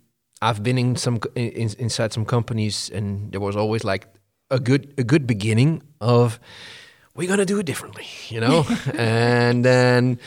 [0.42, 4.07] I've been in some in- inside some companies, and there was always like
[4.50, 6.38] a good a good beginning of
[7.16, 8.64] we're gonna do it differently, you know,
[8.98, 10.18] and then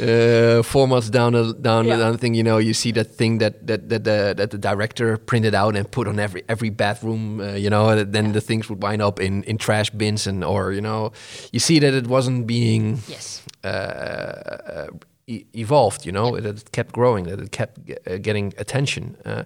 [0.00, 2.10] uh, four months down the down Yeah.
[2.10, 5.16] the thing, you know, you see that thing that that that the that the director
[5.18, 8.68] printed out and put on every every bathroom, uh, you know, and then the things
[8.68, 11.12] would wind up in in trash bins and or you know,
[11.52, 14.86] you see that it wasn't being yes uh, uh,
[15.26, 19.16] e- evolved, you know, that it kept growing, that it kept uh, getting attention.
[19.24, 19.42] Uh,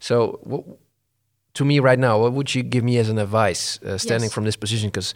[0.00, 0.64] so, what,
[1.54, 4.32] to me right now, what would you give me as an advice uh, standing Yes.
[4.34, 4.88] from this position?
[4.88, 5.14] Because,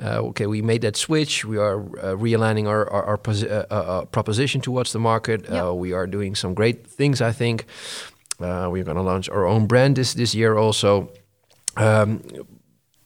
[0.00, 1.44] okay, we made that switch.
[1.44, 5.48] We are uh, realigning our our, our posi- uh, uh, uh, proposition towards the market.
[5.50, 7.20] Uh, we are doing some great things.
[7.20, 7.64] I think
[8.40, 11.08] uh, we're going to launch our own brand this this year also.
[11.76, 12.22] Um,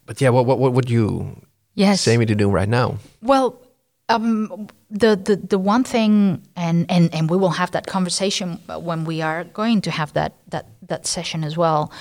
[0.07, 1.40] but yeah, what what what would you
[1.74, 2.98] yes say me to do right now?
[3.22, 3.61] Well,
[4.09, 9.05] um, the, the the one thing, and, and and we will have that conversation when
[9.05, 11.92] we are going to have that that that session as well.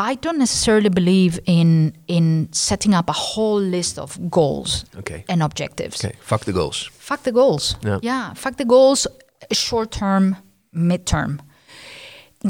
[0.00, 5.24] I don't necessarily believe in in setting up a whole list of goals Okay.
[5.28, 6.04] and objectives.
[6.04, 6.88] Okay, fuck the goals.
[6.98, 7.76] Fuck the goals.
[7.82, 7.98] Yeah.
[8.02, 8.34] yeah.
[8.34, 9.06] fuck the goals.
[9.52, 10.36] Short term,
[10.72, 11.40] mid term,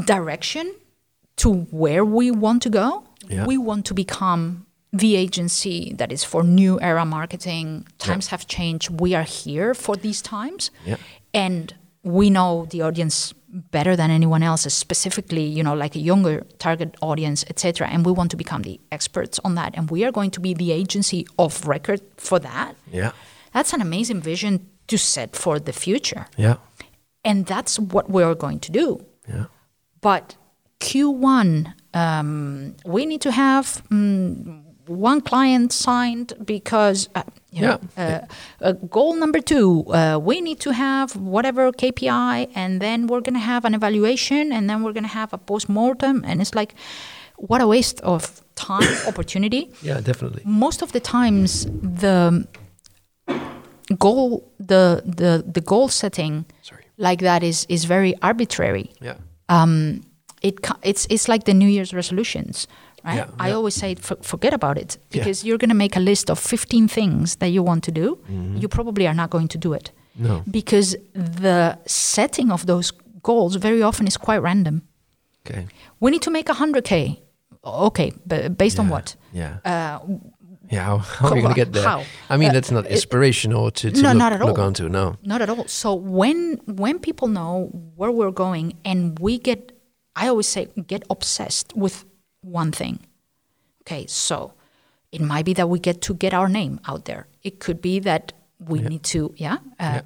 [0.05, 0.73] direction
[1.37, 3.03] to where we want to go.
[3.27, 3.45] Yeah.
[3.45, 7.85] We want to become the agency that is for new era marketing.
[7.97, 8.89] Times have changed.
[9.01, 10.97] We are here for these times, Yeah.
[11.33, 16.45] and we know the audience better than anyone else, specifically, you know, like a younger
[16.59, 17.87] target audience, etc.
[17.87, 20.53] And we want to become the experts on that, and we are going to be
[20.53, 22.75] the agency of record for that.
[22.91, 23.11] Yeah.
[23.53, 26.27] That's an amazing vision to set for the future.
[26.37, 26.57] Yeah.
[27.23, 29.05] And that's what we're going to do.
[29.27, 29.45] Yeah.
[30.01, 30.35] But
[30.79, 38.19] Q1, um, we need to have mm, one client signed because, uh, you know, uh,
[38.61, 43.35] uh, goal number two, uh, we need to have whatever KPI, and then we're going
[43.35, 46.23] to have an evaluation, and then we're going to have a post mortem.
[46.25, 46.73] And it's like,
[47.37, 50.41] what a waste of time, opportunity Yeah, definitely.
[50.45, 51.65] most of the times
[52.01, 52.45] the
[53.97, 56.83] goal the the the goal setting Sorry.
[56.97, 59.15] like that is is very arbitrary Yeah.
[59.47, 60.01] Um,
[60.41, 62.67] it it's it's like the new year's resolutions
[63.09, 63.57] right Yeah, i yeah.
[63.57, 65.17] always say for, forget about it Yeah.
[65.17, 68.07] because you're going to make a list of 15 things that you want to do
[68.15, 68.57] Mm-hmm.
[68.61, 69.91] you probably are not going to do it
[70.27, 70.43] No.
[70.59, 70.89] because
[71.43, 72.87] the setting of those
[73.29, 74.75] goals very often is quite random
[75.45, 75.61] Okay.
[76.01, 76.93] we need to make 100k
[77.63, 79.53] okay but based on what Yeah.
[79.65, 79.99] uh,
[80.71, 80.83] yeah.
[80.85, 81.83] How, how are you going to get there?
[81.91, 82.03] How?
[82.29, 84.65] I mean, Uh, that's not it- inspirational to, to No, look, not at look all.
[84.67, 84.87] onto.
[84.87, 85.15] No.
[85.23, 85.65] Not at all.
[85.81, 86.37] So when
[86.83, 87.53] when people know
[87.99, 89.59] where we're going and we get
[90.21, 91.95] I always say get obsessed with
[92.41, 92.99] one thing.
[93.83, 94.53] Okay, so
[95.11, 97.27] it might be that we get to get our name out there.
[97.43, 100.01] It could be that we need to yeah, uh, Yeah.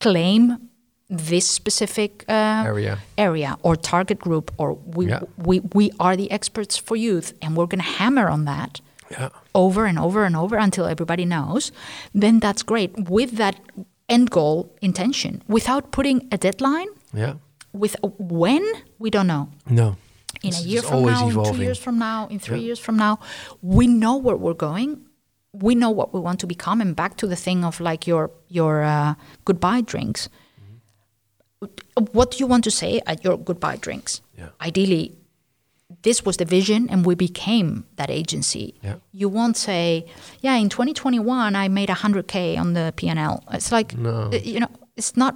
[0.00, 0.68] claim
[1.08, 2.98] this specific uh, Area.
[3.16, 5.20] area or target group or we Yeah.
[5.36, 9.28] we we are the experts for youth and we're going to hammer on that Yeah.
[9.54, 11.72] over and over and over until everybody knows,
[12.22, 13.56] then that's great with that
[14.08, 16.88] end goal intention without putting a deadline.
[17.12, 17.34] Yeah.
[17.72, 18.62] with when
[18.98, 19.48] we don't know.
[19.68, 19.96] No.
[20.44, 22.66] In It's- a year from now, in two years from now, in three Yeah.
[22.68, 23.18] years from now,
[23.62, 24.90] we know where we're going.
[25.66, 26.80] We know what we want to become.
[26.82, 30.28] And back to the thing of like your your uh, goodbye drinks.
[32.12, 34.20] What do you want to say at your goodbye drinks?
[34.36, 34.48] Yeah.
[34.60, 35.12] Ideally,
[36.02, 38.74] this was the vision and we became that agency.
[38.82, 38.96] Yeah.
[39.12, 40.04] You won't say,
[40.42, 43.44] yeah, in 2021 I made 100k on the P&L.
[43.52, 44.30] It's like No.
[44.32, 45.34] you know, it's not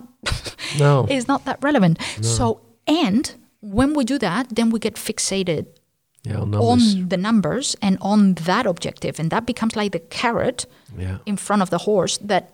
[0.78, 1.06] No.
[1.10, 1.98] it's not that relevant.
[2.20, 2.28] No.
[2.28, 5.66] So and when we do that, then we get fixated
[6.24, 10.66] Yeah, on on the numbers and on that objective and that becomes like the carrot
[10.98, 11.18] yeah.
[11.26, 12.44] in front of the horse that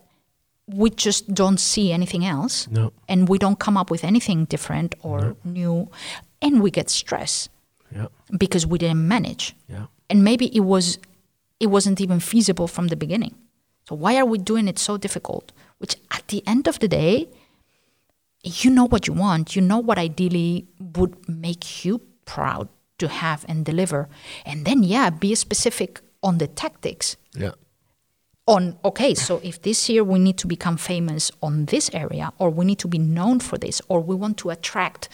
[0.66, 2.90] we just don't see anything else No.
[3.08, 5.88] and we don't come up with anything different or new
[6.40, 7.48] and we get stress
[7.96, 8.08] Yeah.
[8.38, 9.86] because we didn't manage Yeah.
[10.10, 10.98] and maybe it was
[11.58, 13.34] it wasn't even feasible from the beginning
[13.88, 17.28] so why are we doing it so difficult which at the end of the day
[18.44, 23.44] you know what you want you know what ideally would make you proud to have
[23.48, 24.08] and deliver
[24.44, 27.52] and then yeah be specific on the tactics Yeah.
[28.46, 32.50] on okay so if this year we need to become famous on this area or
[32.50, 35.08] we need to be known for this or we want to attract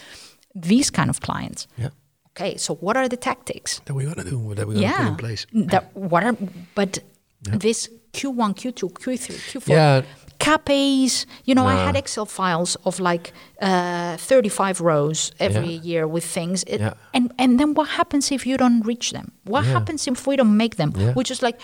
[0.53, 1.89] these kind of clients Yeah.
[2.31, 4.53] okay so what are the tactics That we're gonna do.
[4.55, 5.45] That we're gonna put in place.
[5.53, 6.35] that what are
[6.75, 6.99] but
[7.65, 9.17] this q1 q2 q3
[9.51, 10.01] q4 Yeah.
[10.45, 15.81] KPIs, you know, I had Excel files of like uh, 35 rows every Yeah.
[15.83, 16.63] year with things.
[16.67, 16.93] It- Yeah.
[17.13, 19.25] And and then what happens if you don't reach them?
[19.45, 19.73] What Yeah.
[19.73, 20.91] happens if we don't make them?
[21.15, 21.57] We're just like,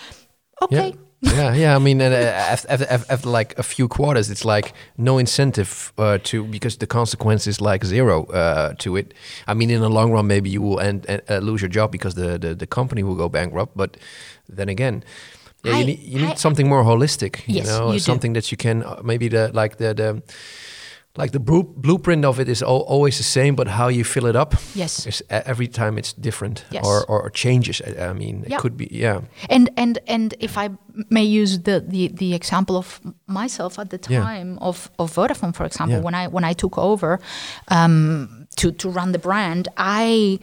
[0.60, 1.54] okay, Yeah.
[1.56, 1.76] yeah.
[1.76, 2.04] I mean, uh,
[2.52, 6.76] after, after, after, after like a few quarters, it's like no incentive uh, to because
[6.78, 9.14] the consequence is like zero uh, to it.
[9.50, 12.14] I mean, in the long run, maybe you will end, uh, lose your job because
[12.14, 13.76] the, the, the company will go bankrupt.
[13.76, 13.96] But
[14.56, 15.02] then again,
[15.64, 17.36] yeah, I- you need you need I- something more holistic.
[17.46, 18.04] You Yes, know, you do.
[18.04, 20.22] something that you can uh, maybe the like the the.
[21.16, 24.36] Like the blueprint of it is al- always the same, but how you fill it
[24.36, 25.04] up, Yes.
[25.06, 26.84] is, every time it's different Yes.
[26.86, 27.82] or, or changes.
[27.84, 30.68] I, I mean, it could be, yeah, And and and if I
[31.08, 34.22] may use the the, the example of myself at the Yeah.
[34.22, 36.04] time of, of Vodafone, for example, Yeah.
[36.04, 37.18] when I when I took over
[37.68, 40.38] um, to to run the brand, I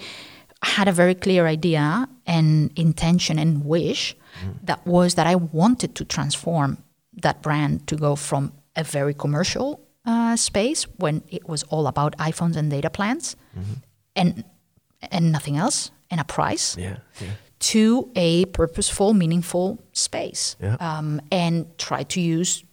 [0.75, 4.15] had a very clear idea and intention and wish
[4.63, 6.77] that was that I wanted to transform
[7.21, 12.15] that brand to go from a very commercial uh, space when it was all about
[12.17, 13.35] iPhones and data plans
[14.15, 14.43] and
[15.11, 17.27] and nothing else and a price yeah, yeah.
[17.59, 20.77] to a purposeful, meaningful space, Yeah.
[20.79, 22.63] um, and try to use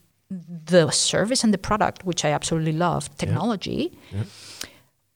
[0.69, 3.91] the service and the product, which I absolutely love, technology,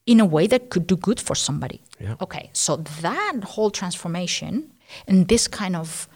[0.06, 1.80] in a way that could do good for somebody.
[2.20, 4.70] Okay, so that whole transformation
[5.08, 6.08] and this kind of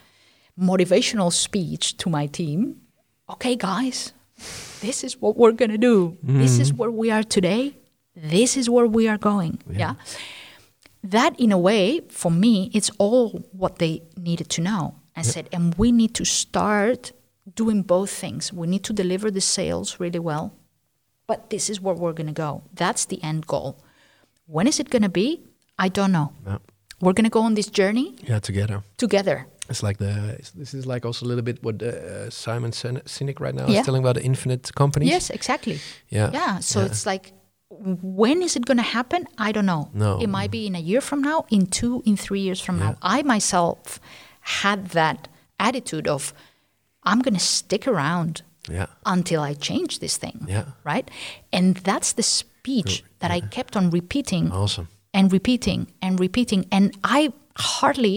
[0.58, 2.80] motivational speech to my team.
[3.30, 4.12] Okay, guys,
[4.80, 6.16] this is what we're gonna do.
[6.22, 6.78] This is mm-hmm.
[6.78, 7.76] where we are today.
[8.14, 9.58] This is where we are going.
[9.70, 9.94] yeah
[11.02, 15.48] that in a way for me it's all what they needed to know i said
[15.52, 17.10] and we need to start
[17.56, 20.52] doing both things we need to deliver the sales really well
[21.26, 23.76] but this is where we're going to go that's the end goal
[24.46, 25.40] when is it going to be
[25.78, 26.58] i don't know Yeah.
[27.00, 28.84] we're going to go on this journey Yeah, together.
[28.96, 30.12] together It's like the.
[30.38, 33.66] it's- This is like also a little bit what uh, Simon Sin- Sinek right now
[33.66, 33.80] Yeah.
[33.80, 35.08] is telling about the infinite companies.
[35.14, 35.76] yes exactly
[36.18, 36.30] Yeah.
[36.38, 36.86] yeah so Yeah.
[36.90, 37.32] it's like
[38.26, 40.10] when is it going to happen i don't know No.
[40.24, 42.92] it might be in a year from now in two in three years from now
[43.16, 43.98] i myself
[44.62, 45.18] had that
[45.58, 46.32] attitude of
[47.08, 48.42] i'm going to stick around
[48.78, 48.86] Yeah.
[49.06, 50.64] until i change this thing Yeah.
[50.84, 51.06] right
[51.52, 54.86] and that's the speech that i kept on repeating Awesome.
[55.14, 56.66] and repeating and repeating.
[56.70, 56.84] And
[57.18, 58.16] I hardly,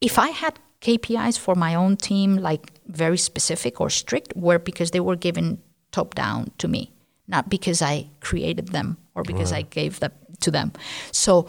[0.00, 4.90] if I had KPIs for my own team, like very specific or strict, were because
[4.90, 6.92] they were given top down to me,
[7.28, 10.72] not because I created them or because I gave them to them.
[11.12, 11.48] So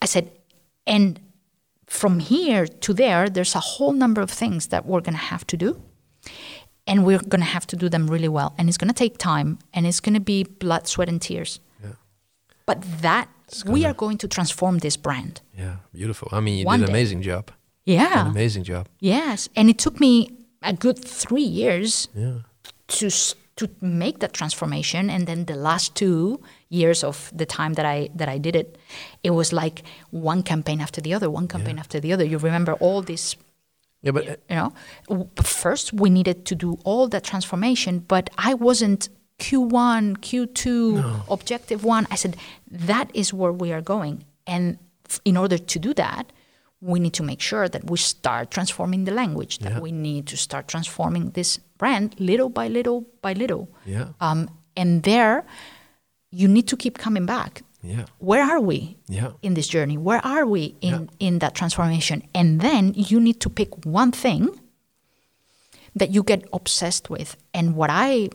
[0.00, 0.30] I said,
[0.86, 1.20] and
[1.86, 5.46] from here to there, there's a whole number of things that we're going to have
[5.48, 5.82] to do.
[6.86, 8.54] And we're going to have to do them really well.
[8.56, 11.60] And it's going to take time and it's going to be blood, sweat, and tears.
[11.82, 11.90] Yeah.
[12.64, 13.28] But that
[13.66, 15.42] we are going to transform this brand.
[15.56, 15.76] Yeah.
[15.92, 16.28] Beautiful.
[16.32, 16.98] I mean, you One did an day.
[17.00, 17.22] amazing
[17.96, 18.00] job.
[18.12, 18.30] An Yeah.
[18.30, 18.86] amazing job.
[19.00, 19.48] Yes.
[19.56, 20.28] And it took me
[20.62, 22.38] a good three years Yeah.
[22.98, 23.08] to
[23.56, 25.10] to make that transformation.
[25.10, 28.78] And then the last two years of the time that I that I did it,
[29.22, 32.24] it was like one campaign after the other, one campaign after the other.
[32.24, 33.36] You remember all this
[34.02, 34.72] Yeah, but uh, you know
[35.42, 39.08] first we needed to do all that transformation but i wasn't
[39.44, 40.66] q1 q2
[41.36, 42.36] objective one i said
[42.88, 44.78] that is where we are going and
[45.24, 46.24] in order to do that
[46.80, 49.80] we need to make sure that we start transforming the language that Yeah.
[49.80, 54.08] we need to start transforming this brand little by little by little yeah.
[54.20, 55.44] um, and there
[56.30, 57.62] you need to keep coming back.
[57.82, 58.04] Yeah.
[58.18, 59.30] Where are we Yeah.
[59.42, 59.96] in this journey?
[59.96, 61.26] Where are we in, Yeah.
[61.26, 62.22] in that transformation?
[62.34, 64.48] And then you need to pick one thing
[65.96, 67.36] that you get obsessed with.
[67.54, 68.28] And what I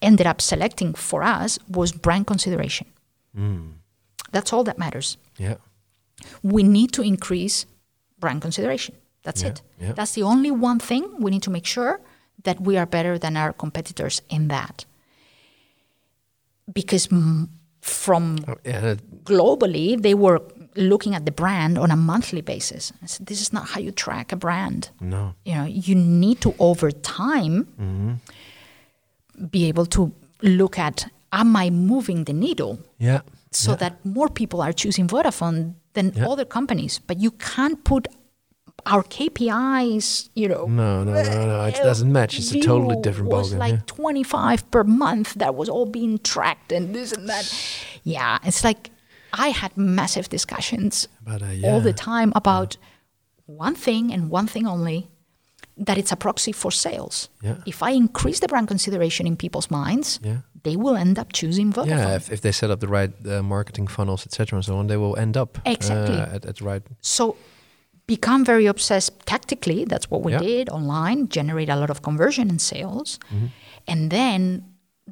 [0.00, 2.86] ended up selecting for us was brand consideration.
[4.32, 5.16] That's all that matters.
[5.38, 5.56] Yeah.
[6.42, 7.66] We need to increase
[8.18, 8.94] brand consideration.
[9.24, 9.62] That's Yeah, it.
[9.80, 9.92] yeah.
[9.92, 12.00] That's the only one thing we need to make sure
[12.44, 14.84] that we are better than our competitors in that.
[16.72, 17.08] Because
[17.80, 18.94] from Oh, yeah.
[19.24, 20.40] globally, they were
[20.76, 22.92] looking at the brand on a monthly basis.
[23.02, 24.90] I said, this is not how you track a brand.
[25.00, 25.34] No.
[25.44, 29.46] You know, you need to over time mm-hmm.
[29.50, 30.12] be able to
[30.42, 33.20] look at am I moving the needle Yeah.
[33.50, 33.76] so yeah.
[33.78, 36.28] that more people are choosing Vodafone than Yeah.
[36.28, 37.00] other companies.
[37.06, 38.08] But you can't put
[38.86, 40.66] our KPIs, you know.
[40.66, 41.64] No, no, no, no.
[41.64, 42.38] It doesn't match.
[42.38, 43.58] It's a totally different was ballgame.
[43.58, 43.80] like yeah.
[43.86, 47.44] 25 per month that was all being tracked and this and that.
[48.02, 48.90] Yeah, it's like
[49.32, 52.76] I had massive discussions But, uh, all the time about
[53.46, 55.08] one thing and one thing only
[55.86, 57.28] that it's a proxy for sales.
[57.42, 57.56] Yeah.
[57.66, 60.38] If I increase the brand consideration in people's minds, Yeah.
[60.62, 61.88] they will end up choosing Vodafone.
[61.88, 64.86] Yeah, if, if they set up the right uh, marketing funnels, etc., and so on,
[64.86, 66.16] they will end up Exactly.
[66.16, 66.82] uh, at, at the right.
[67.00, 67.36] So
[68.06, 69.84] become very obsessed tactically.
[69.84, 70.40] That's what we Yeah.
[70.42, 73.18] did online, generate a lot of conversion and sales.
[73.32, 73.46] Mm-hmm.
[73.88, 74.64] And then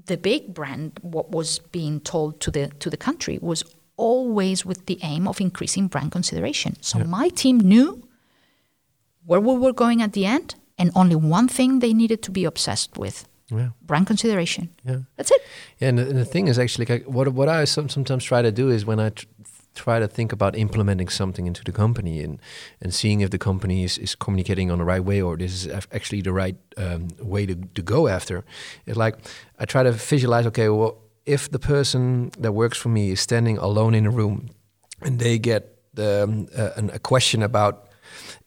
[0.06, 3.64] the big brand, what was being told to the to the country was
[3.96, 6.74] always with the aim of increasing brand consideration.
[6.80, 8.02] So my team knew
[9.26, 12.46] where we were going at the end and only one thing they needed to be
[12.46, 13.28] obsessed with.
[13.50, 13.70] Yeah.
[13.82, 14.70] Brand consideration.
[14.84, 15.00] Yeah.
[15.16, 15.42] That's it.
[15.78, 18.42] Yeah, and the, and the thing is actually like what what I some, sometimes try
[18.42, 19.26] to do is when I tr-
[19.74, 22.40] try to think about implementing something into the company and
[22.80, 25.68] and seeing if the company is, is communicating on the right way or this is
[25.92, 28.44] actually the right um, way to, to go after.
[28.86, 29.16] It's like
[29.58, 30.46] I try to visualize.
[30.46, 34.48] Okay, well, if the person that works for me is standing alone in a room
[35.02, 35.62] and they get
[35.94, 37.90] the, um, uh, an, a question about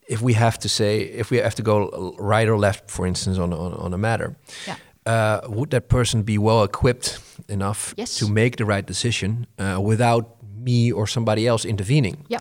[0.07, 1.89] if we have to say if we have to go
[2.19, 4.35] right or left, for instance, on on, on a matter
[4.67, 4.75] Yeah.
[5.05, 8.17] uh, would that person be well equipped enough Yes.
[8.19, 10.25] to make the right decision uh, without
[10.65, 12.25] me or somebody else intervening?
[12.29, 12.39] Yeah.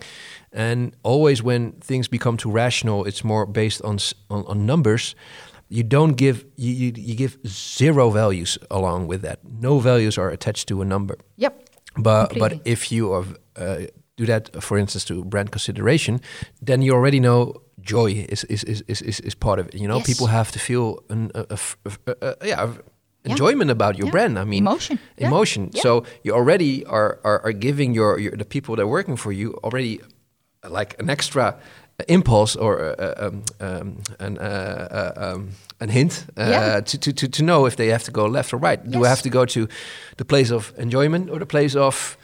[0.51, 3.97] And always when things become too rational, it's more based on
[4.29, 5.15] on, on numbers.
[5.69, 9.39] You don't give you, you you give zero values along with that.
[9.61, 11.15] No values are attached to a number.
[11.37, 11.53] Yep.
[11.97, 13.85] But but if you are, uh,
[14.17, 16.19] do that, for instance, to brand consideration,
[16.65, 19.73] then you already know joy is is is is, is, is part of it.
[19.75, 20.05] You know, Yes.
[20.07, 22.73] people have to feel an, a, a a- a- a- yeah.
[23.25, 24.11] Enjoyment about your Yeah.
[24.11, 24.37] brand.
[24.37, 24.99] I mean, Emotion.
[25.17, 25.69] Emotion.
[25.73, 29.31] So you already are, are are giving your, your the people that are working for
[29.31, 29.99] you already
[30.65, 31.55] uh, like an extra
[32.07, 34.87] impulse or uh, uh, um, um, an uh,
[35.17, 35.49] uh, um,
[35.79, 36.81] an hint uh, Yeah.
[36.81, 38.91] to, to, to, to know if they have to go left or right.
[38.91, 39.67] Do I have to go to
[40.17, 42.17] the place of enjoyment or the place of,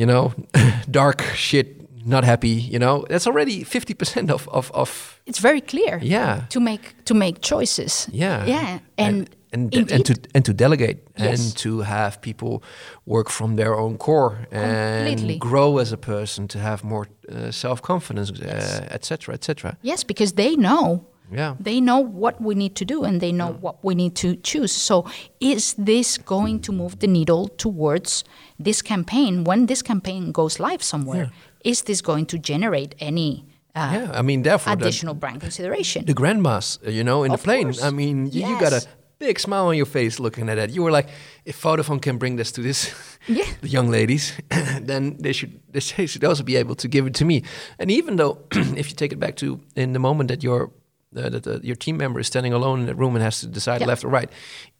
[0.00, 0.32] you know,
[0.90, 1.66] dark shit,
[2.06, 2.48] not happy?
[2.72, 5.98] You know, that's already fifty percent of, of of It's very clear.
[6.02, 8.08] yeah, To make to make choices.
[8.12, 8.78] yeah, Yeah.
[8.98, 11.40] And, and indeed, and to and to delegate Yes.
[11.40, 12.62] and to have people
[13.04, 15.32] work from their own core Completely.
[15.32, 19.34] and grow as a person to have more uh, self confidence, uh, etc.
[19.34, 19.76] etc.
[19.82, 23.52] Yes, because they know Yeah, they know what we need to do and they know
[23.62, 24.72] what we need to choose.
[24.82, 25.04] So,
[25.38, 28.24] is this going to move the needle towards
[28.64, 29.44] this campaign?
[29.44, 31.30] When this campaign goes live somewhere,
[31.64, 33.44] is this going to generate any
[33.74, 34.10] uh, yeah.
[34.18, 36.04] I mean, therefore, the, additional brand consideration?
[36.04, 37.64] the grandmas, uh, you know, in Of the plane.
[37.66, 37.82] course.
[37.84, 38.84] I mean, you, you got a
[39.20, 40.70] big smile on your face looking at that.
[40.70, 41.08] You were like,
[41.44, 42.92] if Vodafone can bring this to this,
[43.28, 43.44] Yeah.
[43.60, 44.32] the young ladies,
[44.80, 47.42] then they should they should also be able to give it to me.
[47.78, 48.38] And even though,
[48.76, 50.70] if you take it back to in the moment that your
[51.16, 53.46] uh, that uh, your team member is standing alone in a room and has to
[53.46, 53.88] decide Yeah.
[53.88, 54.30] left or right,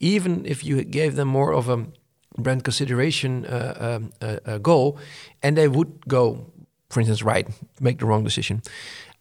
[0.00, 1.86] even if you gave them more of a
[2.38, 4.98] brand consideration uh, um, uh, uh, goal,
[5.42, 6.46] and they would go,
[6.88, 7.48] for instance, right,
[7.80, 8.62] make the wrong decision.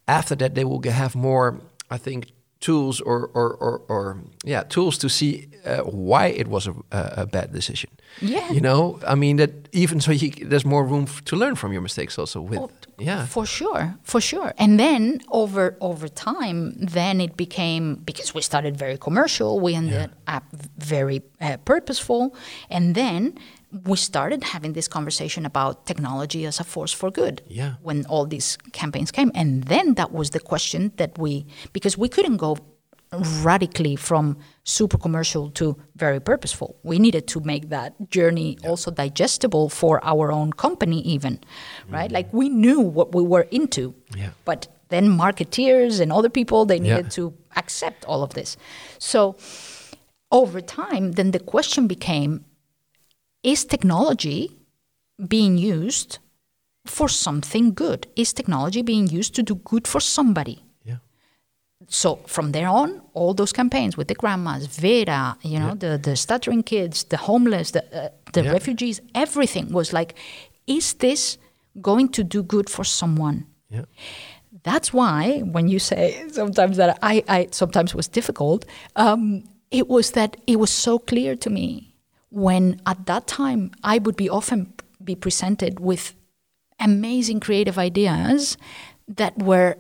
[0.08, 4.98] After that, they will have more, I think, tools or or or, or yeah, tools
[4.98, 7.90] to see uh, why it was a, a, bad decision.
[8.22, 8.52] Yeah.
[8.52, 11.72] you know, I mean that even so, you, there's more room f- to learn from
[11.72, 12.42] your mistakes also.
[12.42, 14.54] With Oh, yeah, For sure, for sure.
[14.58, 20.12] And then over over time, then it became because we started very commercial, we ended
[20.28, 20.44] up
[20.78, 22.36] very uh, purposeful,
[22.70, 23.38] and then
[23.72, 27.42] we started having this conversation about technology as a force for good.
[27.48, 27.74] Yeah.
[27.82, 32.10] When all these campaigns came, and then that was the question that we because we
[32.10, 32.58] couldn't go
[33.44, 36.76] radically from super commercial to very purposeful.
[36.84, 41.40] We needed to make that journey also digestible for our own company, even,
[41.90, 42.06] right?
[42.06, 42.14] Mm-hmm.
[42.14, 44.30] Like we knew what we were into, Yeah.
[44.46, 46.98] but then marketeers and other people they Yeah.
[46.98, 48.58] needed to accept all of this.
[49.00, 49.36] So
[50.32, 52.46] over time, then the question became:
[53.44, 54.52] is technology
[55.28, 56.20] being used
[56.86, 58.08] for something good?
[58.16, 60.64] Is technology being used to do good for somebody?
[61.82, 61.86] Yeah.
[61.90, 66.16] so from there on, all those campaigns with the grandmas, Vera, you know, the the
[66.16, 68.52] stuttering kids, the homeless, the uh, the Yeah.
[68.54, 70.14] refugees, everything was like,
[70.68, 71.38] is this
[71.82, 73.46] going to do good for someone?
[73.70, 73.86] Yeah.
[74.64, 78.66] That's why when you say sometimes that I, I sometimes was difficult,
[78.96, 81.96] um, it was that it was so clear to me
[82.32, 84.74] when at that time I would be often
[85.04, 86.14] be presented with
[86.80, 88.58] amazing creative ideas
[89.08, 89.78] that were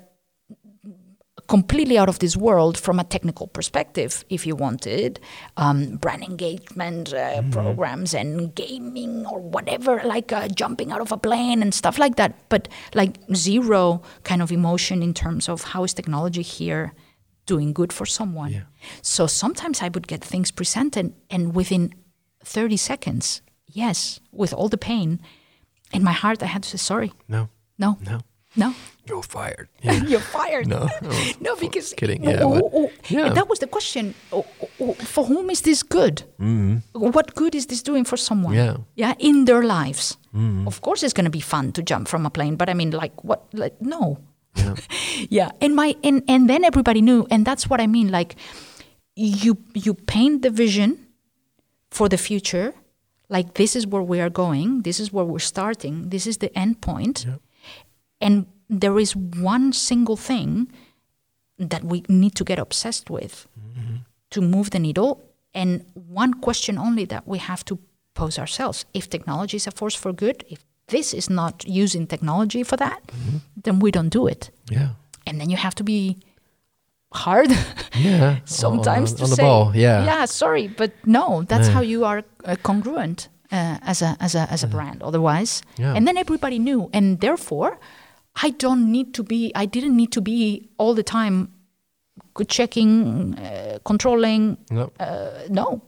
[1.49, 5.19] completely out of this world from a technical perspective, if you wanted,
[5.57, 11.17] um, brand engagement uh, programs and gaming or whatever, like uh, jumping out of a
[11.17, 12.31] plane and stuff like that.
[12.49, 16.93] But like zero kind of emotion in terms of how is technology here
[17.45, 18.51] doing good for someone.
[18.53, 18.61] Yeah.
[19.01, 21.93] So sometimes I would get things presented, and within
[22.45, 25.19] 30 seconds, yes, with all the pain,
[25.91, 27.49] in my heart, I had to say, sorry, No.
[27.79, 28.19] no, No.
[28.55, 28.73] no.
[29.09, 29.67] You're fired.
[29.81, 30.03] Yeah.
[30.11, 30.67] You're fired.
[30.67, 30.87] No.
[31.03, 33.33] Oh, no, because kidding, oh, yeah, oh, but- oh, yeah.
[33.33, 34.13] that was the question.
[34.31, 36.23] Oh, oh, oh, For whom is this good?
[36.93, 38.53] What good is this doing for someone?
[38.53, 38.65] Mm-hmm.
[38.65, 38.73] Yeah.
[38.73, 38.83] Mm-hmm.
[38.95, 40.17] yeah, in their lives.
[40.67, 42.91] Of course, it's going to be fun to jump from a plane, but I mean,
[42.91, 43.41] like, what?
[43.53, 44.17] Like, no.
[44.55, 44.75] Yeah.
[45.29, 48.11] yeah, and my and and then everybody knew, and that's what I mean.
[48.11, 48.35] Like,
[49.15, 51.07] you you paint the vision
[51.91, 52.73] for the future.
[53.29, 54.81] Like this is where we are going.
[54.83, 56.09] This is where we're starting.
[56.09, 57.25] This is the end point
[58.21, 60.67] and there is one single thing
[61.69, 63.47] that we need to get obsessed with
[64.29, 65.21] to move the needle
[65.53, 67.77] and one question only that we have to
[68.13, 72.63] pose ourselves if technology is a force for good if this is not using technology
[72.63, 72.99] for that
[73.63, 74.89] then we don't do it Yeah.
[75.25, 76.17] and then you have to be
[77.11, 77.49] hard
[77.95, 78.37] Yeah.
[78.45, 79.71] sometimes on, to on say ball.
[79.75, 80.05] Yeah.
[80.05, 81.73] yeah sorry but no that's Yeah.
[81.73, 85.95] how you are uh, congruent uh, as a as a as a brand otherwise Yeah.
[85.95, 87.79] and then everybody knew and therefore
[88.43, 91.49] i don't need to be i didn't need to be all the time
[92.33, 94.91] good checking uh, controlling No.
[94.99, 95.81] uh, no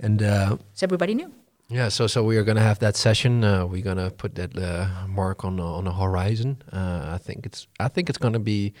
[0.00, 1.30] And uh, so everybody knew
[1.70, 3.44] yeah, so so we are gonna have that session.
[3.44, 6.56] Uh, we're gonna put that uh, mark on on the horizon.
[6.72, 8.72] Uh, I think it's I think it's gonna be.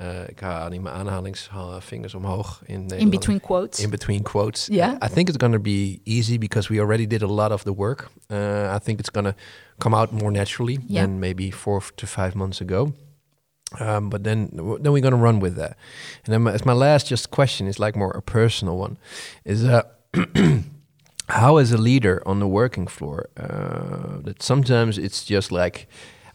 [0.00, 4.66] Uh, ik ga niet mijn aanhalingsvingers omhoog in in between quotes in between quotes.
[4.66, 4.92] Yeah.
[5.04, 7.74] I think it's going to be easy because we already did a lot of the
[7.74, 8.10] work.
[8.30, 9.34] Uh, I think it's going to
[9.78, 11.02] come out more naturally Yeah.
[11.06, 12.92] than maybe four to five months ago.
[13.80, 15.76] Um, but then, then we're going to run with that.
[16.24, 18.96] And then my, as my last just question is like more a personal one,
[19.44, 19.82] is uh,
[21.28, 25.86] how as a leader on the working floor uh, that sometimes it's just like,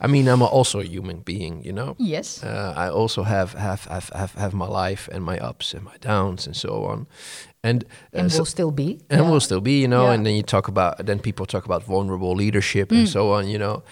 [0.02, 1.95] I mean, I'm also a human being, you know.
[1.97, 5.84] yes Uh, I also have have, have have have my life and my ups and
[5.84, 7.08] my downs and so on,
[7.64, 7.84] and
[8.16, 9.30] uh, and so- will still be and Yeah.
[9.32, 10.04] will still be, you know.
[10.06, 10.14] Yeah.
[10.14, 13.58] And then you talk about then people talk about vulnerable leadership and so on, you
[13.58, 13.84] know.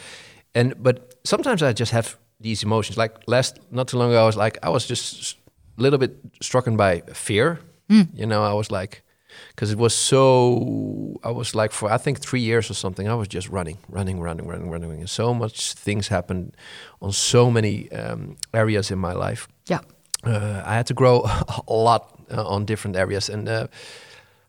[0.56, 2.98] And but sometimes I just have these emotions.
[2.98, 5.38] Like last not too long ago, I was like I was just
[5.78, 7.60] a little bit struck by fear.
[7.90, 9.02] You know, I was like.
[9.50, 13.08] Because it was so, I was like for I think three years or something.
[13.08, 16.56] I was just running, running, running, running, running, and so much things happened
[17.02, 19.48] on so many um, areas in my life.
[19.66, 19.80] Yeah.
[20.24, 21.22] Uh, I had to grow
[21.68, 23.68] a lot uh, on different areas, and uh,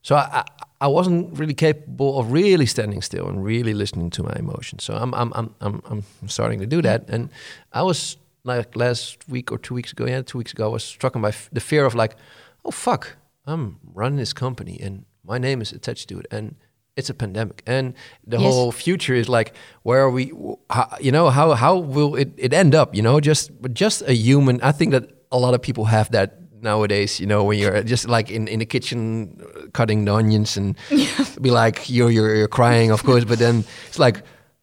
[0.03, 0.45] so I,
[0.81, 4.85] I wasn't really capable of really standing still and really listening to my emotions.
[4.85, 7.31] So I'm I'm I'm I'm, I'm starting to do that, and
[7.73, 10.85] I was like last week or two weeks ago, yeah, two weeks ago, I was
[10.85, 12.17] struck by f- the fear of like,
[12.65, 13.17] oh fuck,
[13.49, 16.55] I'm running this company and my name is attached to it, and
[16.97, 17.95] it's a pandemic, and
[18.27, 18.53] the Yes.
[18.55, 20.33] whole future is like, where are we?
[20.71, 22.95] How, you know, how how will it, it end up?
[22.95, 24.61] You know, just just a human.
[24.63, 27.21] I think that a lot of people have that nowadays.
[27.21, 30.77] You know, when you're just like in, in the kitchen uh, cutting the onions and
[31.41, 34.23] be like you're, you're you're crying, of course, but then it's like,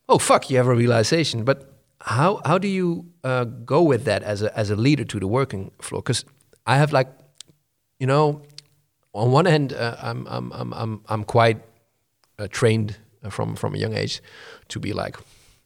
[0.09, 1.43] oh fuck, you have a realization.
[1.45, 1.57] But
[2.01, 5.27] how how do you uh, go with that as a as a leader to the
[5.27, 6.01] working floor?
[6.01, 6.25] Because
[6.65, 7.07] I have like,
[7.99, 8.41] you know,
[9.15, 11.57] on one hand, uh, I'm I'm I'm I'm I'm quite
[12.39, 14.21] uh, trained uh, from from a young age
[14.67, 15.17] to be like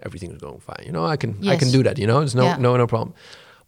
[0.06, 0.86] everything is going fine.
[0.86, 1.97] You know, I can I can do that.
[1.97, 2.58] You know, it's no Yeah.
[2.60, 3.14] no no problem.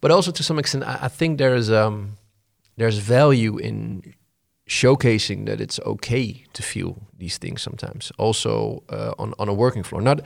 [0.00, 2.16] But also to some extent, I, I think there's um
[2.76, 4.14] there's value in
[4.68, 8.12] showcasing that it's okay to feel these things sometimes.
[8.18, 10.20] Also uh, on on a working floor, not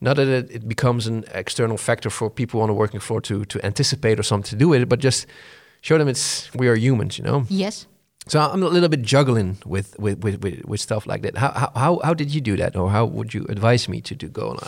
[0.00, 3.44] not that it, it becomes an external factor for people on a working floor to
[3.44, 5.26] to anticipate or something to do with it, but just
[5.80, 7.18] show them it's we are humans.
[7.18, 7.44] You know.
[7.48, 7.86] yes
[8.28, 11.36] So I'm a little bit juggling with with with, with, with stuff like that.
[11.36, 14.28] How, how how did you do that, or how would you advise me to do
[14.28, 14.58] go on?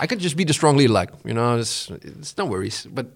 [0.00, 2.86] I could just be the strong leader, like you know, it's, it's no worries.
[2.90, 3.06] But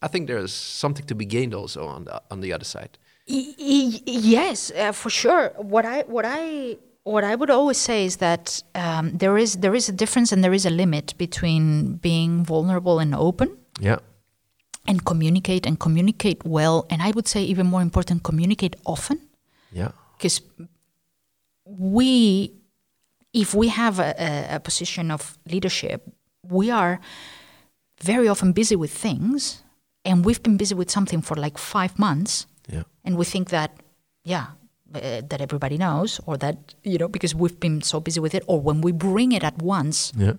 [0.00, 2.98] I think there's something to be gained also on the on the other side.
[3.26, 5.52] Yes, uh, for sure.
[5.56, 9.74] What I what I what I would always say is that um, there is there
[9.74, 13.98] is a difference and there is a limit between being vulnerable and open Yeah.
[14.88, 19.18] And communicate and communicate well and I would say even more important communicate often
[19.72, 19.90] Yeah.
[20.16, 20.40] because
[21.64, 22.52] we
[23.32, 26.02] if we have a, a, a position of leadership
[26.42, 26.98] we are
[28.02, 29.62] very often busy with things
[30.04, 32.82] and we've been busy with something for like five months Yeah.
[33.04, 33.70] and we think that
[34.24, 34.46] yeah
[34.94, 38.42] uh, that everybody knows or that you know because we've been so busy with it
[38.46, 40.34] or when we bring it at once Yeah.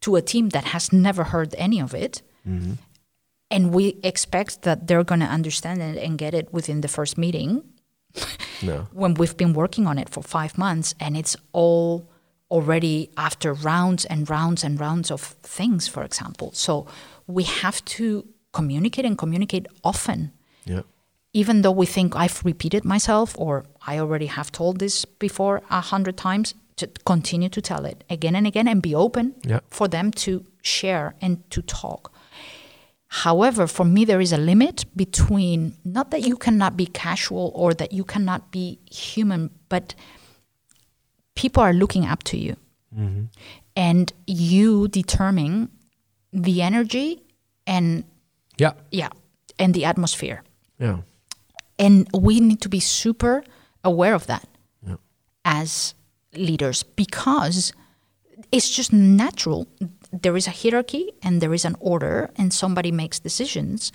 [0.00, 2.22] to a team that has never heard any of it
[3.50, 7.18] and we expect that they're going to understand it and get it within the first
[7.18, 7.62] meeting
[8.62, 8.86] No.
[8.92, 12.08] when we've been working on it for five months and it's all
[12.50, 15.20] already after rounds and rounds and rounds of
[15.56, 16.50] things, for example.
[16.52, 16.86] So
[17.26, 20.32] we have to communicate and communicate often.
[20.64, 20.82] Yeah.
[21.32, 25.80] Even though we think I've repeated myself or I already have told this before a
[25.80, 29.60] hundred times, to continue to tell it again and again and be open Yeah.
[29.68, 32.10] for them to share and to talk.
[33.12, 37.74] However, for me, there is a limit between not that you cannot be casual or
[37.74, 39.96] that you cannot be human, but
[41.34, 42.54] people are looking up to you.
[42.96, 43.24] Mm-hmm.
[43.74, 45.70] And you determine
[46.32, 47.24] the energy
[47.66, 48.04] and,
[48.58, 48.74] Yeah.
[48.92, 49.08] yeah,
[49.58, 50.44] and the atmosphere.
[50.78, 50.98] Yeah.
[51.80, 53.42] And we need to be super
[53.82, 54.46] aware of that
[54.86, 54.96] Yeah.
[55.44, 55.94] as
[56.36, 57.72] leaders because
[58.52, 59.66] it's just natural.
[60.12, 63.92] There is a hierarchy and there is an order, and somebody makes decisions.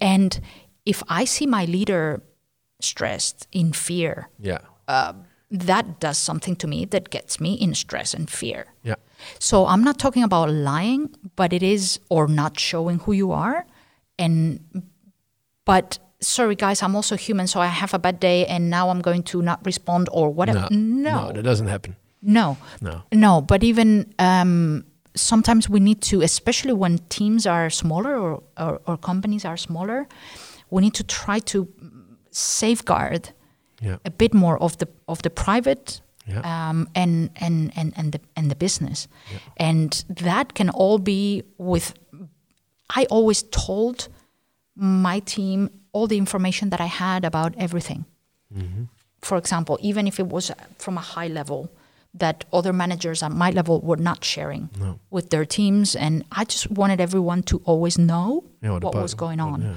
[0.00, 0.40] And
[0.84, 2.22] if I see my leader
[2.80, 4.58] stressed, in fear, Yeah.
[5.50, 8.66] that does something to me that gets me in stress and fear.
[8.82, 8.96] Yeah.
[9.38, 13.64] So I'm not talking about lying, but it is or not showing who you are.
[14.18, 14.60] And
[15.64, 19.00] but sorry guys, I'm also human, so I have a bad day and now I'm
[19.00, 20.66] going to not respond or whatever.
[20.70, 20.76] No.
[21.10, 21.26] No.
[21.26, 21.96] No, that doesn't happen.
[22.22, 22.56] No.
[22.80, 23.02] No.
[23.12, 24.84] No, but even um,
[25.16, 30.06] sometimes we need to, especially when teams are smaller or, or, or companies are smaller,
[30.70, 31.66] we need to try to
[32.30, 33.30] safeguard
[33.82, 33.96] Yeah.
[34.04, 36.42] a bit more of the of the private Yeah.
[36.70, 39.08] um, and, and, and, and the and the business,
[39.56, 41.92] and that can all be with.
[42.98, 44.08] I always told
[44.74, 48.04] my team all the information that I had about everything.
[49.22, 51.68] For example, even if it was from a high level
[52.18, 54.68] that other managers at my level were not sharing
[55.10, 59.14] with their teams, and I just wanted everyone to always know Yeah, what what was
[59.14, 59.76] going on yeah.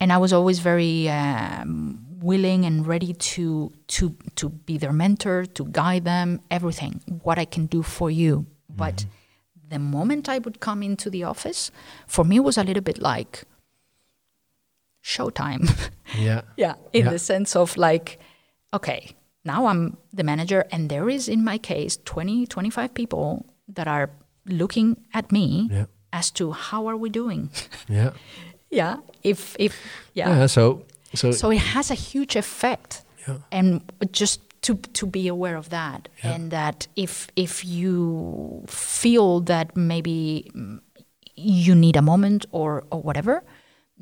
[0.00, 5.46] and I was always very um, willing and ready to to to be their mentor,
[5.46, 8.46] to guide them, everything what I can do for you.
[8.76, 9.06] But
[9.70, 11.70] the moment I would come into the office,
[12.06, 13.44] for me it was a little bit like
[15.02, 15.68] showtime.
[16.18, 16.42] Yeah.
[16.56, 17.10] yeah, in Yeah.
[17.12, 18.18] the sense of like,
[18.72, 23.86] okay, now I'm the manager, and there is in my case 20, 25 people that
[23.88, 24.10] are
[24.46, 25.86] looking at me Yeah.
[26.12, 27.50] as to how are we doing.
[27.88, 28.10] Yeah.
[28.70, 29.74] yeah, if if
[30.14, 30.28] yeah.
[30.38, 30.46] Yeah.
[30.46, 30.82] So.
[31.14, 31.30] So.
[31.32, 33.38] So it has a huge effect, Yeah.
[33.52, 33.80] and
[34.10, 36.34] just to to be aware of that, Yeah.
[36.34, 40.50] and that if if you feel that maybe
[41.36, 43.42] you need a moment or or whatever,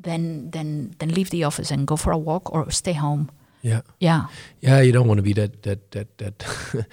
[0.03, 3.27] then then then leave the office and go for a walk or stay home.
[3.63, 3.81] Yeah.
[3.99, 4.27] Yeah,
[4.61, 6.45] Yeah, you don't want to be that that that that.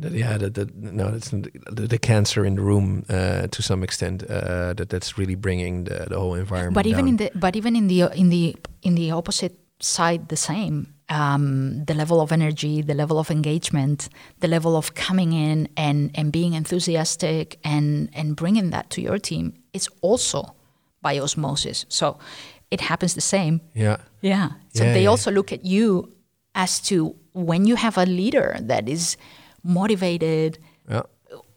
[0.00, 3.82] that yeah, that, that no, that's the, the cancer in the room uh, to some
[3.82, 4.22] extent.
[4.22, 6.74] Uh, that that's really bringing the, the whole environment.
[6.74, 7.08] but even down.
[7.08, 10.94] in the but even in the in the in the opposite side, the same.
[11.10, 14.10] Um, the level of energy, the level of engagement,
[14.40, 19.18] the level of coming in and and being enthusiastic and and bringing that to your
[19.18, 20.54] team is also
[21.00, 21.86] by osmosis.
[21.88, 22.18] So
[22.70, 23.60] it happens the same.
[23.74, 24.48] yeah, Yeah.
[24.74, 25.10] So Yeah, they yeah.
[25.10, 26.12] also look at you
[26.54, 29.16] as to when you have a leader that is
[29.62, 30.58] motivated,
[30.90, 31.02] yeah,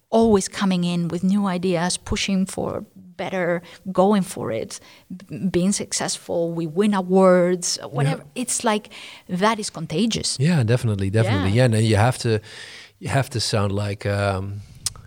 [0.10, 4.80] always coming in with new ideas, pushing for better, going for it,
[5.52, 8.24] being successful, we win awards, whatever.
[8.36, 8.90] It's like
[9.28, 10.38] that is contagious.
[10.40, 11.50] yeah, definitely, definitely.
[11.52, 11.64] Yeah.
[11.64, 12.40] Yeah, no, you have to,
[13.00, 14.06] you have to sound like.
[14.06, 14.62] Um,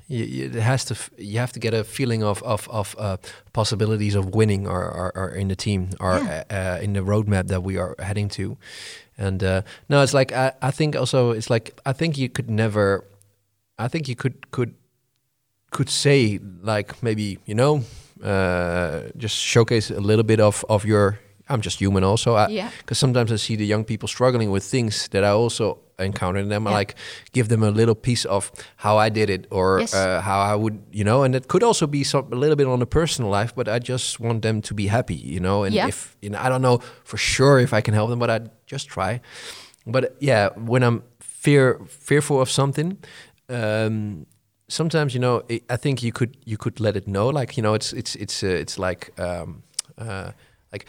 [0.06, 0.94] you, you, it has to.
[0.94, 3.16] f- You have to get a feeling of of of uh,
[3.52, 6.44] possibilities of winning, or, or, or in the team, or Yeah.
[6.50, 8.56] uh, uh, in the roadmap that we are heading to.
[9.18, 12.50] And uh, no, it's like I, I think also it's like I think you could
[12.50, 13.04] never.
[13.78, 14.74] I think you could could
[15.70, 17.82] could say like maybe you know
[18.22, 21.18] uh, just showcase a little bit of of your.
[21.48, 22.34] I'm just human also.
[22.36, 22.70] I, Yeah.
[22.78, 26.48] Because sometimes I see the young people struggling with things that I also encounter in
[26.48, 26.66] them.
[26.66, 26.76] I Yeah.
[26.78, 26.94] like
[27.32, 29.94] give them a little piece of how I did it or Yes.
[29.94, 31.22] uh, how I would, you know.
[31.24, 33.78] And it could also be some a little bit on the personal life, but I
[33.78, 35.64] just want them to be happy, you know.
[35.64, 35.88] And Yeah.
[35.88, 38.40] if you know, I don't know for sure if I can help them, but I
[38.66, 39.20] just try.
[39.86, 42.96] But yeah, when I'm fear fearful of something.
[43.48, 44.26] Um,
[44.68, 47.62] sometimes you know i I think you could you could let it know like you
[47.62, 49.62] know it's it's it's uh, it's like um,
[49.98, 50.30] uh,
[50.72, 50.86] like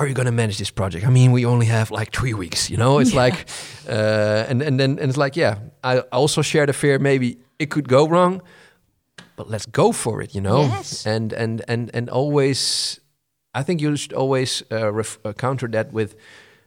[0.00, 1.04] are you going to manage this project?
[1.06, 3.00] I mean, we only have like three weeks, you know.
[3.00, 3.24] It's Yeah.
[3.24, 3.48] like,
[3.88, 5.56] uh, and and then and it's like, yeah.
[5.84, 6.98] I also share the fear.
[6.98, 8.40] Maybe it could go wrong,
[9.36, 10.62] but let's go for it, you know.
[10.62, 11.06] Yes.
[11.06, 13.00] And and and and always,
[13.58, 16.14] I think you should always uh, uh, counter that with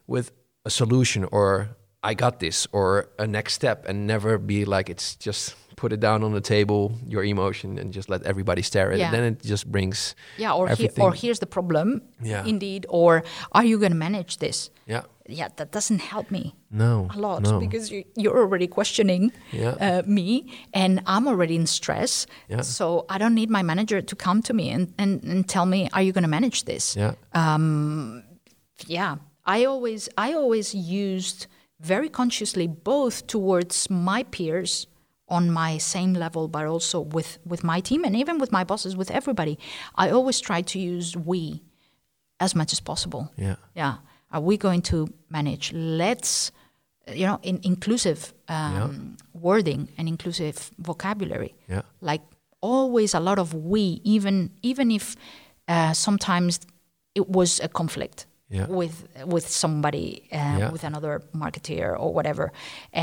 [0.07, 0.31] with
[0.65, 1.67] a solution or
[2.03, 5.99] I got this or a next step, and never be like it's just put it
[5.99, 9.09] down on the table, your emotion, and just let everybody stare at Yeah.
[9.09, 9.11] it.
[9.11, 12.45] Then it just brings Yeah, or, he, or here's the problem, Yeah.
[12.45, 14.69] indeed, or are you going to manage this?
[14.87, 15.01] yeah.
[15.29, 17.57] Yeah, that doesn't help me No, a lot no.
[17.57, 19.69] because you, you're already questioning Yeah.
[19.79, 22.27] uh, me and I'm already in stress.
[22.49, 22.61] Yeah.
[22.61, 25.87] So I don't need my manager to come to me and, and, and tell me,
[25.93, 26.97] are you going to manage this?
[26.97, 28.23] yeah, um,
[28.87, 29.15] yeah
[29.45, 31.47] i always i always used
[31.79, 34.87] very consciously both towards my peers
[35.33, 38.93] on my same level but also with with my team and even with my bosses
[38.95, 39.55] with everybody.
[39.95, 41.63] I always try to use we
[42.39, 43.23] as much as possible.
[43.37, 43.95] Yeah, yeah.
[44.31, 44.97] Are we going to
[45.29, 45.73] manage?
[45.73, 46.51] Let's
[47.07, 51.53] you know in inclusive um, wording and inclusive vocabulary.
[51.67, 52.21] Yeah, like
[52.61, 55.15] always a lot of we even even if
[55.67, 56.59] uh, sometimes
[57.15, 58.25] it was a conflict
[58.57, 58.67] Yeah.
[58.79, 58.95] with
[59.33, 60.71] with somebody uh, Yeah.
[60.73, 62.45] with another marketeer or whatever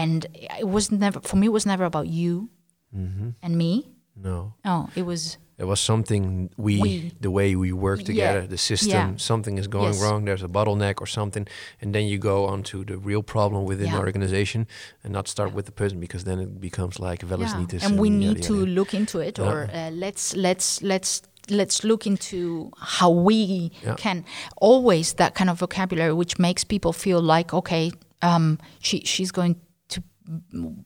[0.02, 0.26] and
[0.62, 2.48] it was never for me it was never about you
[2.92, 3.28] Mm-hmm.
[3.42, 3.70] and me
[4.16, 4.52] no.
[4.64, 6.90] no it was There was something we, We.
[7.20, 8.06] the way we work Yeah.
[8.12, 9.16] together, the system, Yeah.
[9.30, 10.02] something is going Yes.
[10.02, 10.24] wrong.
[10.24, 11.44] There's a bottleneck or something,
[11.82, 13.96] and then you go on to the real problem within Yeah.
[13.96, 14.66] the organization,
[15.04, 17.82] and not start with the person because then it becomes like velosnitis.
[17.84, 19.48] and we yada, need to look into it Yeah.
[19.50, 21.20] or uh, let's let's let's
[21.50, 23.94] let's look into how we Yeah.
[23.96, 24.24] can
[24.60, 27.90] always that kind of vocabulary which makes people feel like okay
[28.22, 29.56] um, she she's going
[29.88, 30.02] to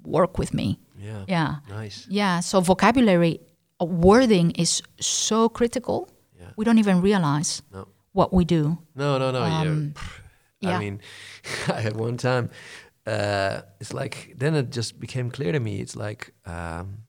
[0.05, 1.25] work with me Yeah.
[1.29, 2.07] yeah Nice.
[2.11, 3.41] yeah so vocabulary
[3.81, 6.09] uh, wording is so critical
[6.41, 6.51] Yeah.
[6.57, 7.87] we don't even realize No.
[8.13, 9.43] what we do No, no, no.
[9.43, 9.95] Um,
[10.61, 10.77] yeah.
[10.77, 11.01] I mean,
[11.69, 12.49] I had one time.
[13.07, 15.81] Uh, it's like then it just became clear to me.
[15.81, 17.04] It's like um,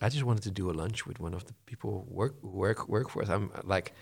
[0.00, 3.10] I just wanted to do a lunch with one of the people work work work
[3.10, 3.28] for us.
[3.28, 3.92] I'm like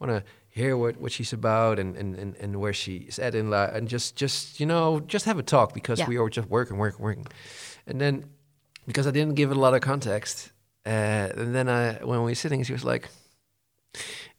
[0.00, 3.50] want to hear what, what she's about and, and, and, and where she's at in
[3.50, 6.06] life and just just you know just have a talk because Yeah.
[6.08, 7.26] we are just working working working
[7.86, 8.24] and then
[8.86, 10.52] because I didn't give it a lot of context
[10.86, 10.88] uh,
[11.36, 13.08] and then I when we were sitting she was like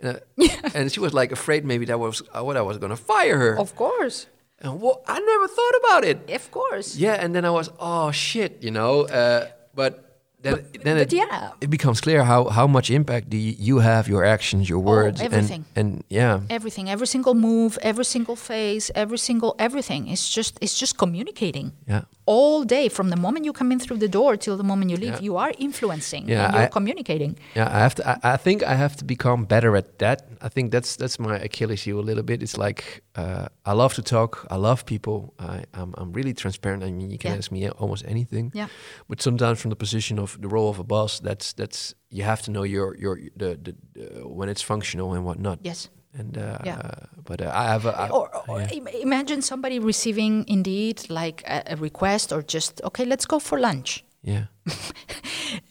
[0.04, 0.14] uh,
[0.74, 3.60] and she was like afraid maybe that was uh, what I was gonna fire her.
[3.60, 4.28] Of course.
[4.62, 6.32] And what I never thought about it.
[6.36, 6.96] Of course.
[6.96, 10.09] Yeah and then I was oh shit you know uh, but
[10.42, 11.52] then then but it, yeah.
[11.62, 14.92] it becomes clear how how much impact do you, you have your actions your oh,
[14.94, 15.66] words Oh, everything.
[15.76, 16.42] and and yeah.
[16.50, 16.90] Everything.
[16.90, 20.08] Every single move every single face every single everything.
[20.08, 21.74] It's just it's just communicating.
[21.88, 22.04] Yeah
[22.36, 24.98] all day from the moment you come in through the door till the moment you
[25.06, 25.28] leave Yeah.
[25.30, 28.02] you are influencing Yeah, and you're I- communicating Yeah, I have to.
[28.12, 30.18] I, I think I have to become better at that.
[30.48, 32.42] I think that's that's my Achilles heel a little bit.
[32.46, 32.82] It's like
[33.22, 34.32] uh, I love to talk.
[34.56, 35.18] I love people.
[35.50, 36.84] I, I'm I'm really transparent.
[36.84, 37.40] I mean, you can Yeah.
[37.40, 38.52] ask me almost anything.
[38.56, 38.68] yeah
[39.10, 41.80] But sometimes from the position of the role of a boss, that's that's
[42.18, 45.58] you have to know your your the, the, uh, when it's functional and whatnot.
[45.64, 46.78] yes And uh, Yeah.
[46.80, 48.72] uh, but uh, I have a I, or, or yeah.
[48.74, 53.60] im- imagine somebody receiving indeed like a, a request or just okay let's go for
[53.60, 54.46] lunch yeah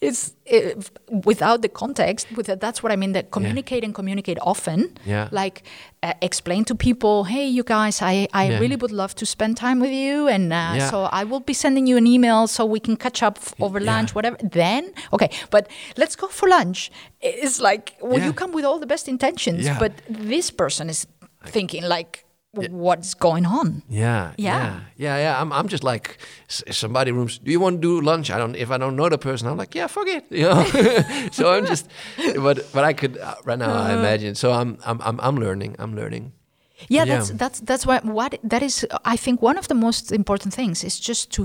[0.01, 0.91] it's it,
[1.25, 5.29] without the context with that, that's what i mean that communicate and communicate often Yeah.
[5.31, 5.63] like
[6.03, 8.59] uh, explain to people hey you guys i, I Yeah.
[8.61, 10.91] really would love to spend time with you and uh, Yeah.
[10.91, 13.93] so i will be sending you an email so we can catch up over Yeah.
[13.97, 18.27] lunch whatever then okay but let's go for lunch it's like well Yeah.
[18.27, 19.79] you come with all the best intentions Yeah.
[19.79, 21.07] but this person is
[21.45, 24.59] thinking like what's going on Yeah, Yeah.
[24.59, 25.41] yeah, yeah, yeah.
[25.41, 26.19] I'm, I'm just like
[26.49, 27.39] somebody rooms.
[27.39, 28.31] Do you want to do lunch?
[28.31, 28.57] I don't.
[28.57, 30.25] If I don't know the person, I'm like, yeah, fuck it.
[30.31, 30.65] You know.
[31.33, 31.89] so I'm just,
[32.37, 33.73] but but I could uh, right now.
[33.73, 34.35] I imagine.
[34.35, 35.77] So I'm I'm I'm I'm learning.
[35.79, 36.33] I'm learning.
[36.89, 37.17] yeah, Yeah.
[37.17, 40.85] that's that's that's what what that is i think one of the most important things
[40.85, 41.43] is just to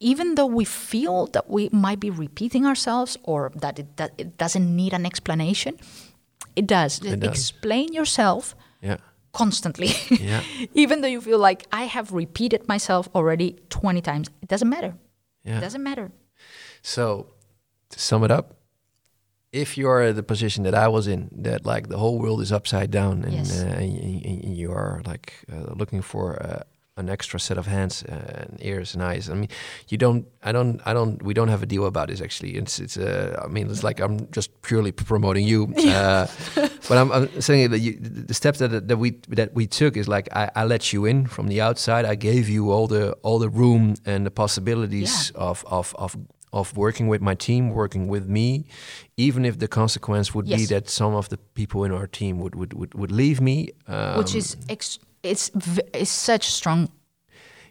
[0.00, 4.36] even though we feel that we might be repeating ourselves or that it, that it
[4.36, 5.74] doesn't need an explanation
[6.56, 7.22] it does does.
[7.24, 8.54] explain yourself
[9.32, 10.42] constantly Yeah.
[10.74, 14.94] even though you feel like i have repeated myself already 20 times it doesn't matter
[15.44, 15.58] yeah.
[15.58, 16.10] it doesn't matter
[16.82, 17.26] So
[17.90, 18.46] to sum it up,
[19.52, 22.52] if you're at the position that I was in, that like the whole world is
[22.52, 23.50] upside down, and Yes.
[23.62, 26.62] uh, and, and you are like uh, looking for uh,
[27.00, 29.28] an extra set of hands and ears and eyes.
[29.30, 29.48] I mean,
[29.88, 30.24] you don't.
[30.42, 30.80] I don't.
[30.86, 31.22] I don't.
[31.22, 32.50] We don't have a deal about this actually.
[32.56, 32.78] It's.
[32.78, 32.96] It's.
[32.96, 35.60] Uh, I mean, it's like I'm just purely promoting you.
[36.00, 36.26] Uh,
[36.88, 37.92] but I'm, I'm saying that you,
[38.28, 41.26] the steps that that we that we took is like I, I let you in
[41.26, 42.04] from the outside.
[42.04, 45.50] I gave you all the all the room and the possibilities Yeah.
[45.50, 46.16] of of of
[46.52, 48.64] of working with my team, working with me,
[49.16, 52.54] even if the consequence would be that some of the people in our team would
[52.54, 53.68] would would, would leave me.
[53.86, 55.50] Um, which is ex- it's
[55.94, 56.90] it's such strong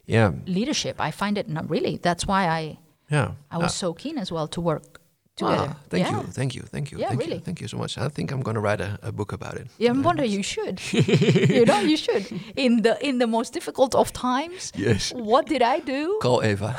[0.06, 1.00] yeah leadership.
[1.00, 1.98] I find it not really.
[1.98, 2.78] That's why I
[3.10, 3.32] yeah.
[3.52, 4.99] I was uh, so keen as well to work
[5.40, 5.68] together.
[5.70, 6.18] Ah, thank yeah.
[6.18, 7.36] you, thank you, thank you, Yeah, thank really.
[7.36, 7.98] you, thank you so much.
[7.98, 9.68] I think I'm going to write a, a book about it.
[9.78, 10.78] Yeah, I wonder you should.
[11.58, 12.26] you know, you should.
[12.56, 14.72] In the in the most difficult of times.
[14.76, 15.12] Yes.
[15.32, 16.02] What did I do?
[16.22, 16.76] Call Eva.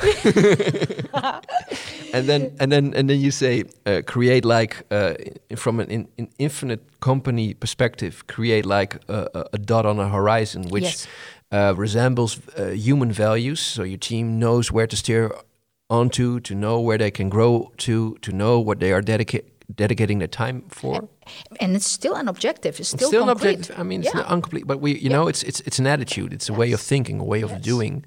[2.13, 5.13] and then and then and then you say uh, create like uh,
[5.55, 10.07] from an in, in infinite company perspective, create like a, a, a dot on a
[10.09, 11.07] horizon which Yes.
[11.51, 13.59] uh, resembles uh, human values.
[13.59, 15.31] So your team knows where to steer
[15.91, 20.19] onto, to know where they can grow to, to know what they are dedica- dedicating
[20.19, 21.09] the time for.
[21.59, 22.79] And it's still an objective.
[22.79, 23.75] It's still, still an objective.
[23.79, 24.21] I mean, it's yeah.
[24.21, 26.33] not incomplete, but we, you know, it's it's it's an attitude.
[26.33, 27.61] It's a way of thinking, a way of Yes.
[27.71, 28.05] doing,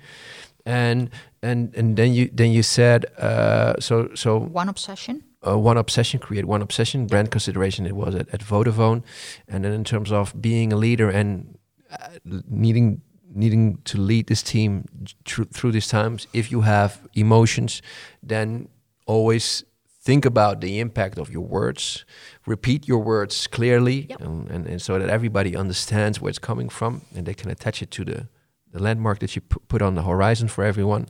[0.66, 1.10] and
[1.42, 5.22] and and then you then you said uh, so so one obsession.
[5.46, 7.86] uh, one obsession, create one obsession, brand consideration.
[7.86, 9.02] It was at, at Vodafone,
[9.48, 11.58] and then in terms of being a leader and
[11.90, 12.08] uh,
[12.48, 13.00] needing
[13.34, 14.84] needing to lead this team
[15.24, 16.26] thr- through these times.
[16.32, 17.82] If you have emotions,
[18.28, 18.68] then
[19.06, 19.64] always
[20.06, 22.04] think about the impact of your words.
[22.46, 24.20] Repeat your words clearly, Yep.
[24.20, 27.82] and, and, and so that everybody understands where it's coming from, and they can attach
[27.82, 28.28] it to the
[28.72, 31.06] the landmark that you pu- put on the horizon for everyone.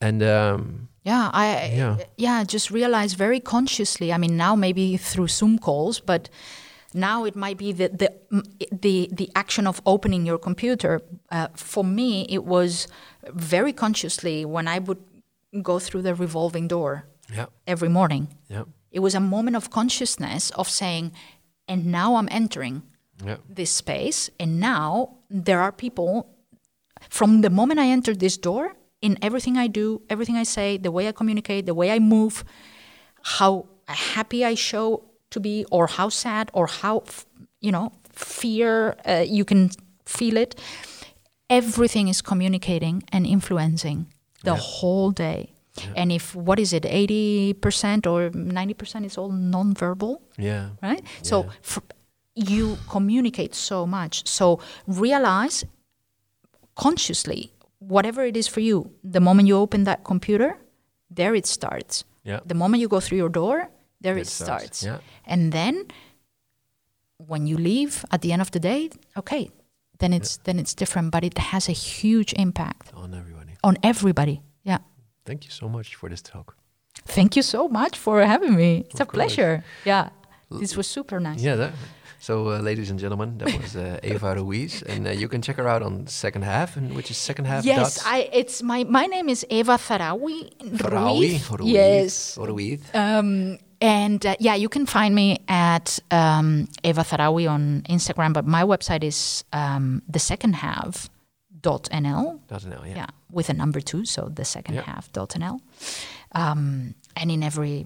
[0.00, 1.96] And um, Yeah, I Yeah.
[2.18, 2.44] yeah.
[2.44, 4.12] just realize very consciously.
[4.12, 6.28] I mean, now maybe through Zoom calls, but
[6.94, 8.10] now it might be the the
[8.70, 11.00] the, the action of opening your computer.
[11.30, 12.88] Uh, for me, it was
[13.28, 15.02] very consciously when I would
[15.62, 18.28] go through the revolving door yeah, every morning.
[18.48, 21.12] yeah, It was a moment of consciousness of saying,
[21.68, 22.82] and now I'm entering
[23.24, 26.28] yeah, this space, and now there are people
[27.10, 30.92] from the moment I entered this door, in everything I do, everything I say, the
[30.92, 32.44] way I communicate, the way I move,
[33.22, 37.26] how happy I show to be, or how sad, or how, f-
[37.60, 39.70] you know, fear, uh, you can
[40.06, 40.54] feel it.
[41.50, 44.06] Everything is communicating and influencing
[44.44, 45.52] the whole day.
[45.96, 50.20] And if, what is it, 80% or 90% is all nonverbal?
[50.36, 50.70] yeah.
[50.82, 51.02] right?
[51.22, 51.46] So
[52.34, 54.26] you communicate so much.
[54.26, 55.64] So realize
[56.74, 58.90] consciously whatever it is for you.
[59.02, 60.58] The moment you open that computer,
[61.10, 62.04] there it starts.
[62.24, 62.40] Yeah.
[62.46, 63.70] The moment you go through your door,
[64.02, 64.82] there It it, starts, starts.
[64.84, 64.98] yeah.
[65.32, 65.86] And then
[67.18, 69.50] when you leave at the end of the day, okay,
[69.98, 73.52] then it's then it's different, but it has a huge impact on everybody.
[73.62, 74.40] on everybody.
[74.64, 74.78] Yeah.
[75.24, 76.56] Thank you so much for this talk.
[77.06, 78.84] Thank you so much for having me.
[78.90, 79.14] It's a course.
[79.14, 79.64] pleasure.
[79.84, 80.08] Yeah.
[80.50, 81.40] This was super nice.
[81.42, 81.56] Yeah.
[81.56, 81.72] That,
[82.20, 85.56] so, uh, ladies and gentlemen, that was uh, Eva Ruiz, and uh, you can check
[85.56, 87.64] her out on second half, and which is second half.
[87.64, 88.28] Yes, I.
[88.32, 90.50] It's my my name is Eva Tharawi.
[90.78, 91.50] Farawi, Ruiz.
[91.50, 92.38] Ruiz, Yes.
[92.38, 92.80] Ruiz.
[92.94, 98.46] Um, and uh, yeah, you can find me at um, Eva Tharawi on Instagram, but
[98.46, 101.10] my website is um, the second half
[101.60, 102.38] dot nl.
[102.48, 102.82] Doesn't know.
[102.86, 102.94] Yeah.
[102.96, 104.82] Yeah, with a number two, so the second Yeah.
[104.82, 105.60] half dot nl.
[106.32, 107.84] Um, and in every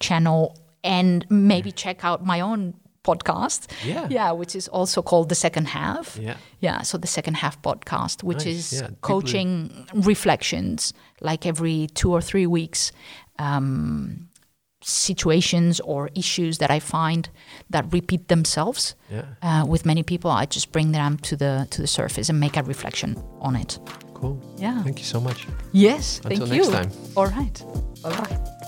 [0.00, 2.74] channel, and maybe check out my own
[3.04, 3.66] podcast.
[3.84, 4.06] Yeah.
[4.10, 6.16] yeah, which is also called the second half.
[6.20, 6.36] Yeah.
[6.60, 12.12] Yeah, so the second half podcast, which Nice, is yeah, coaching reflections, like every two
[12.12, 12.92] or three weeks,
[13.38, 14.28] um,
[14.82, 17.28] situations or issues that I find
[17.70, 19.22] that repeat themselves Yeah.
[19.42, 20.30] uh, with many people.
[20.30, 23.78] I just bring them to the to the surface and make a reflection on it.
[24.14, 24.36] Cool.
[24.58, 24.82] Yeah.
[24.82, 25.46] Thank you so much.
[25.72, 26.20] Yes.
[26.24, 26.72] Until thank next you.
[26.72, 26.90] time.
[27.16, 27.64] All right.
[28.02, 28.61] Bye bye.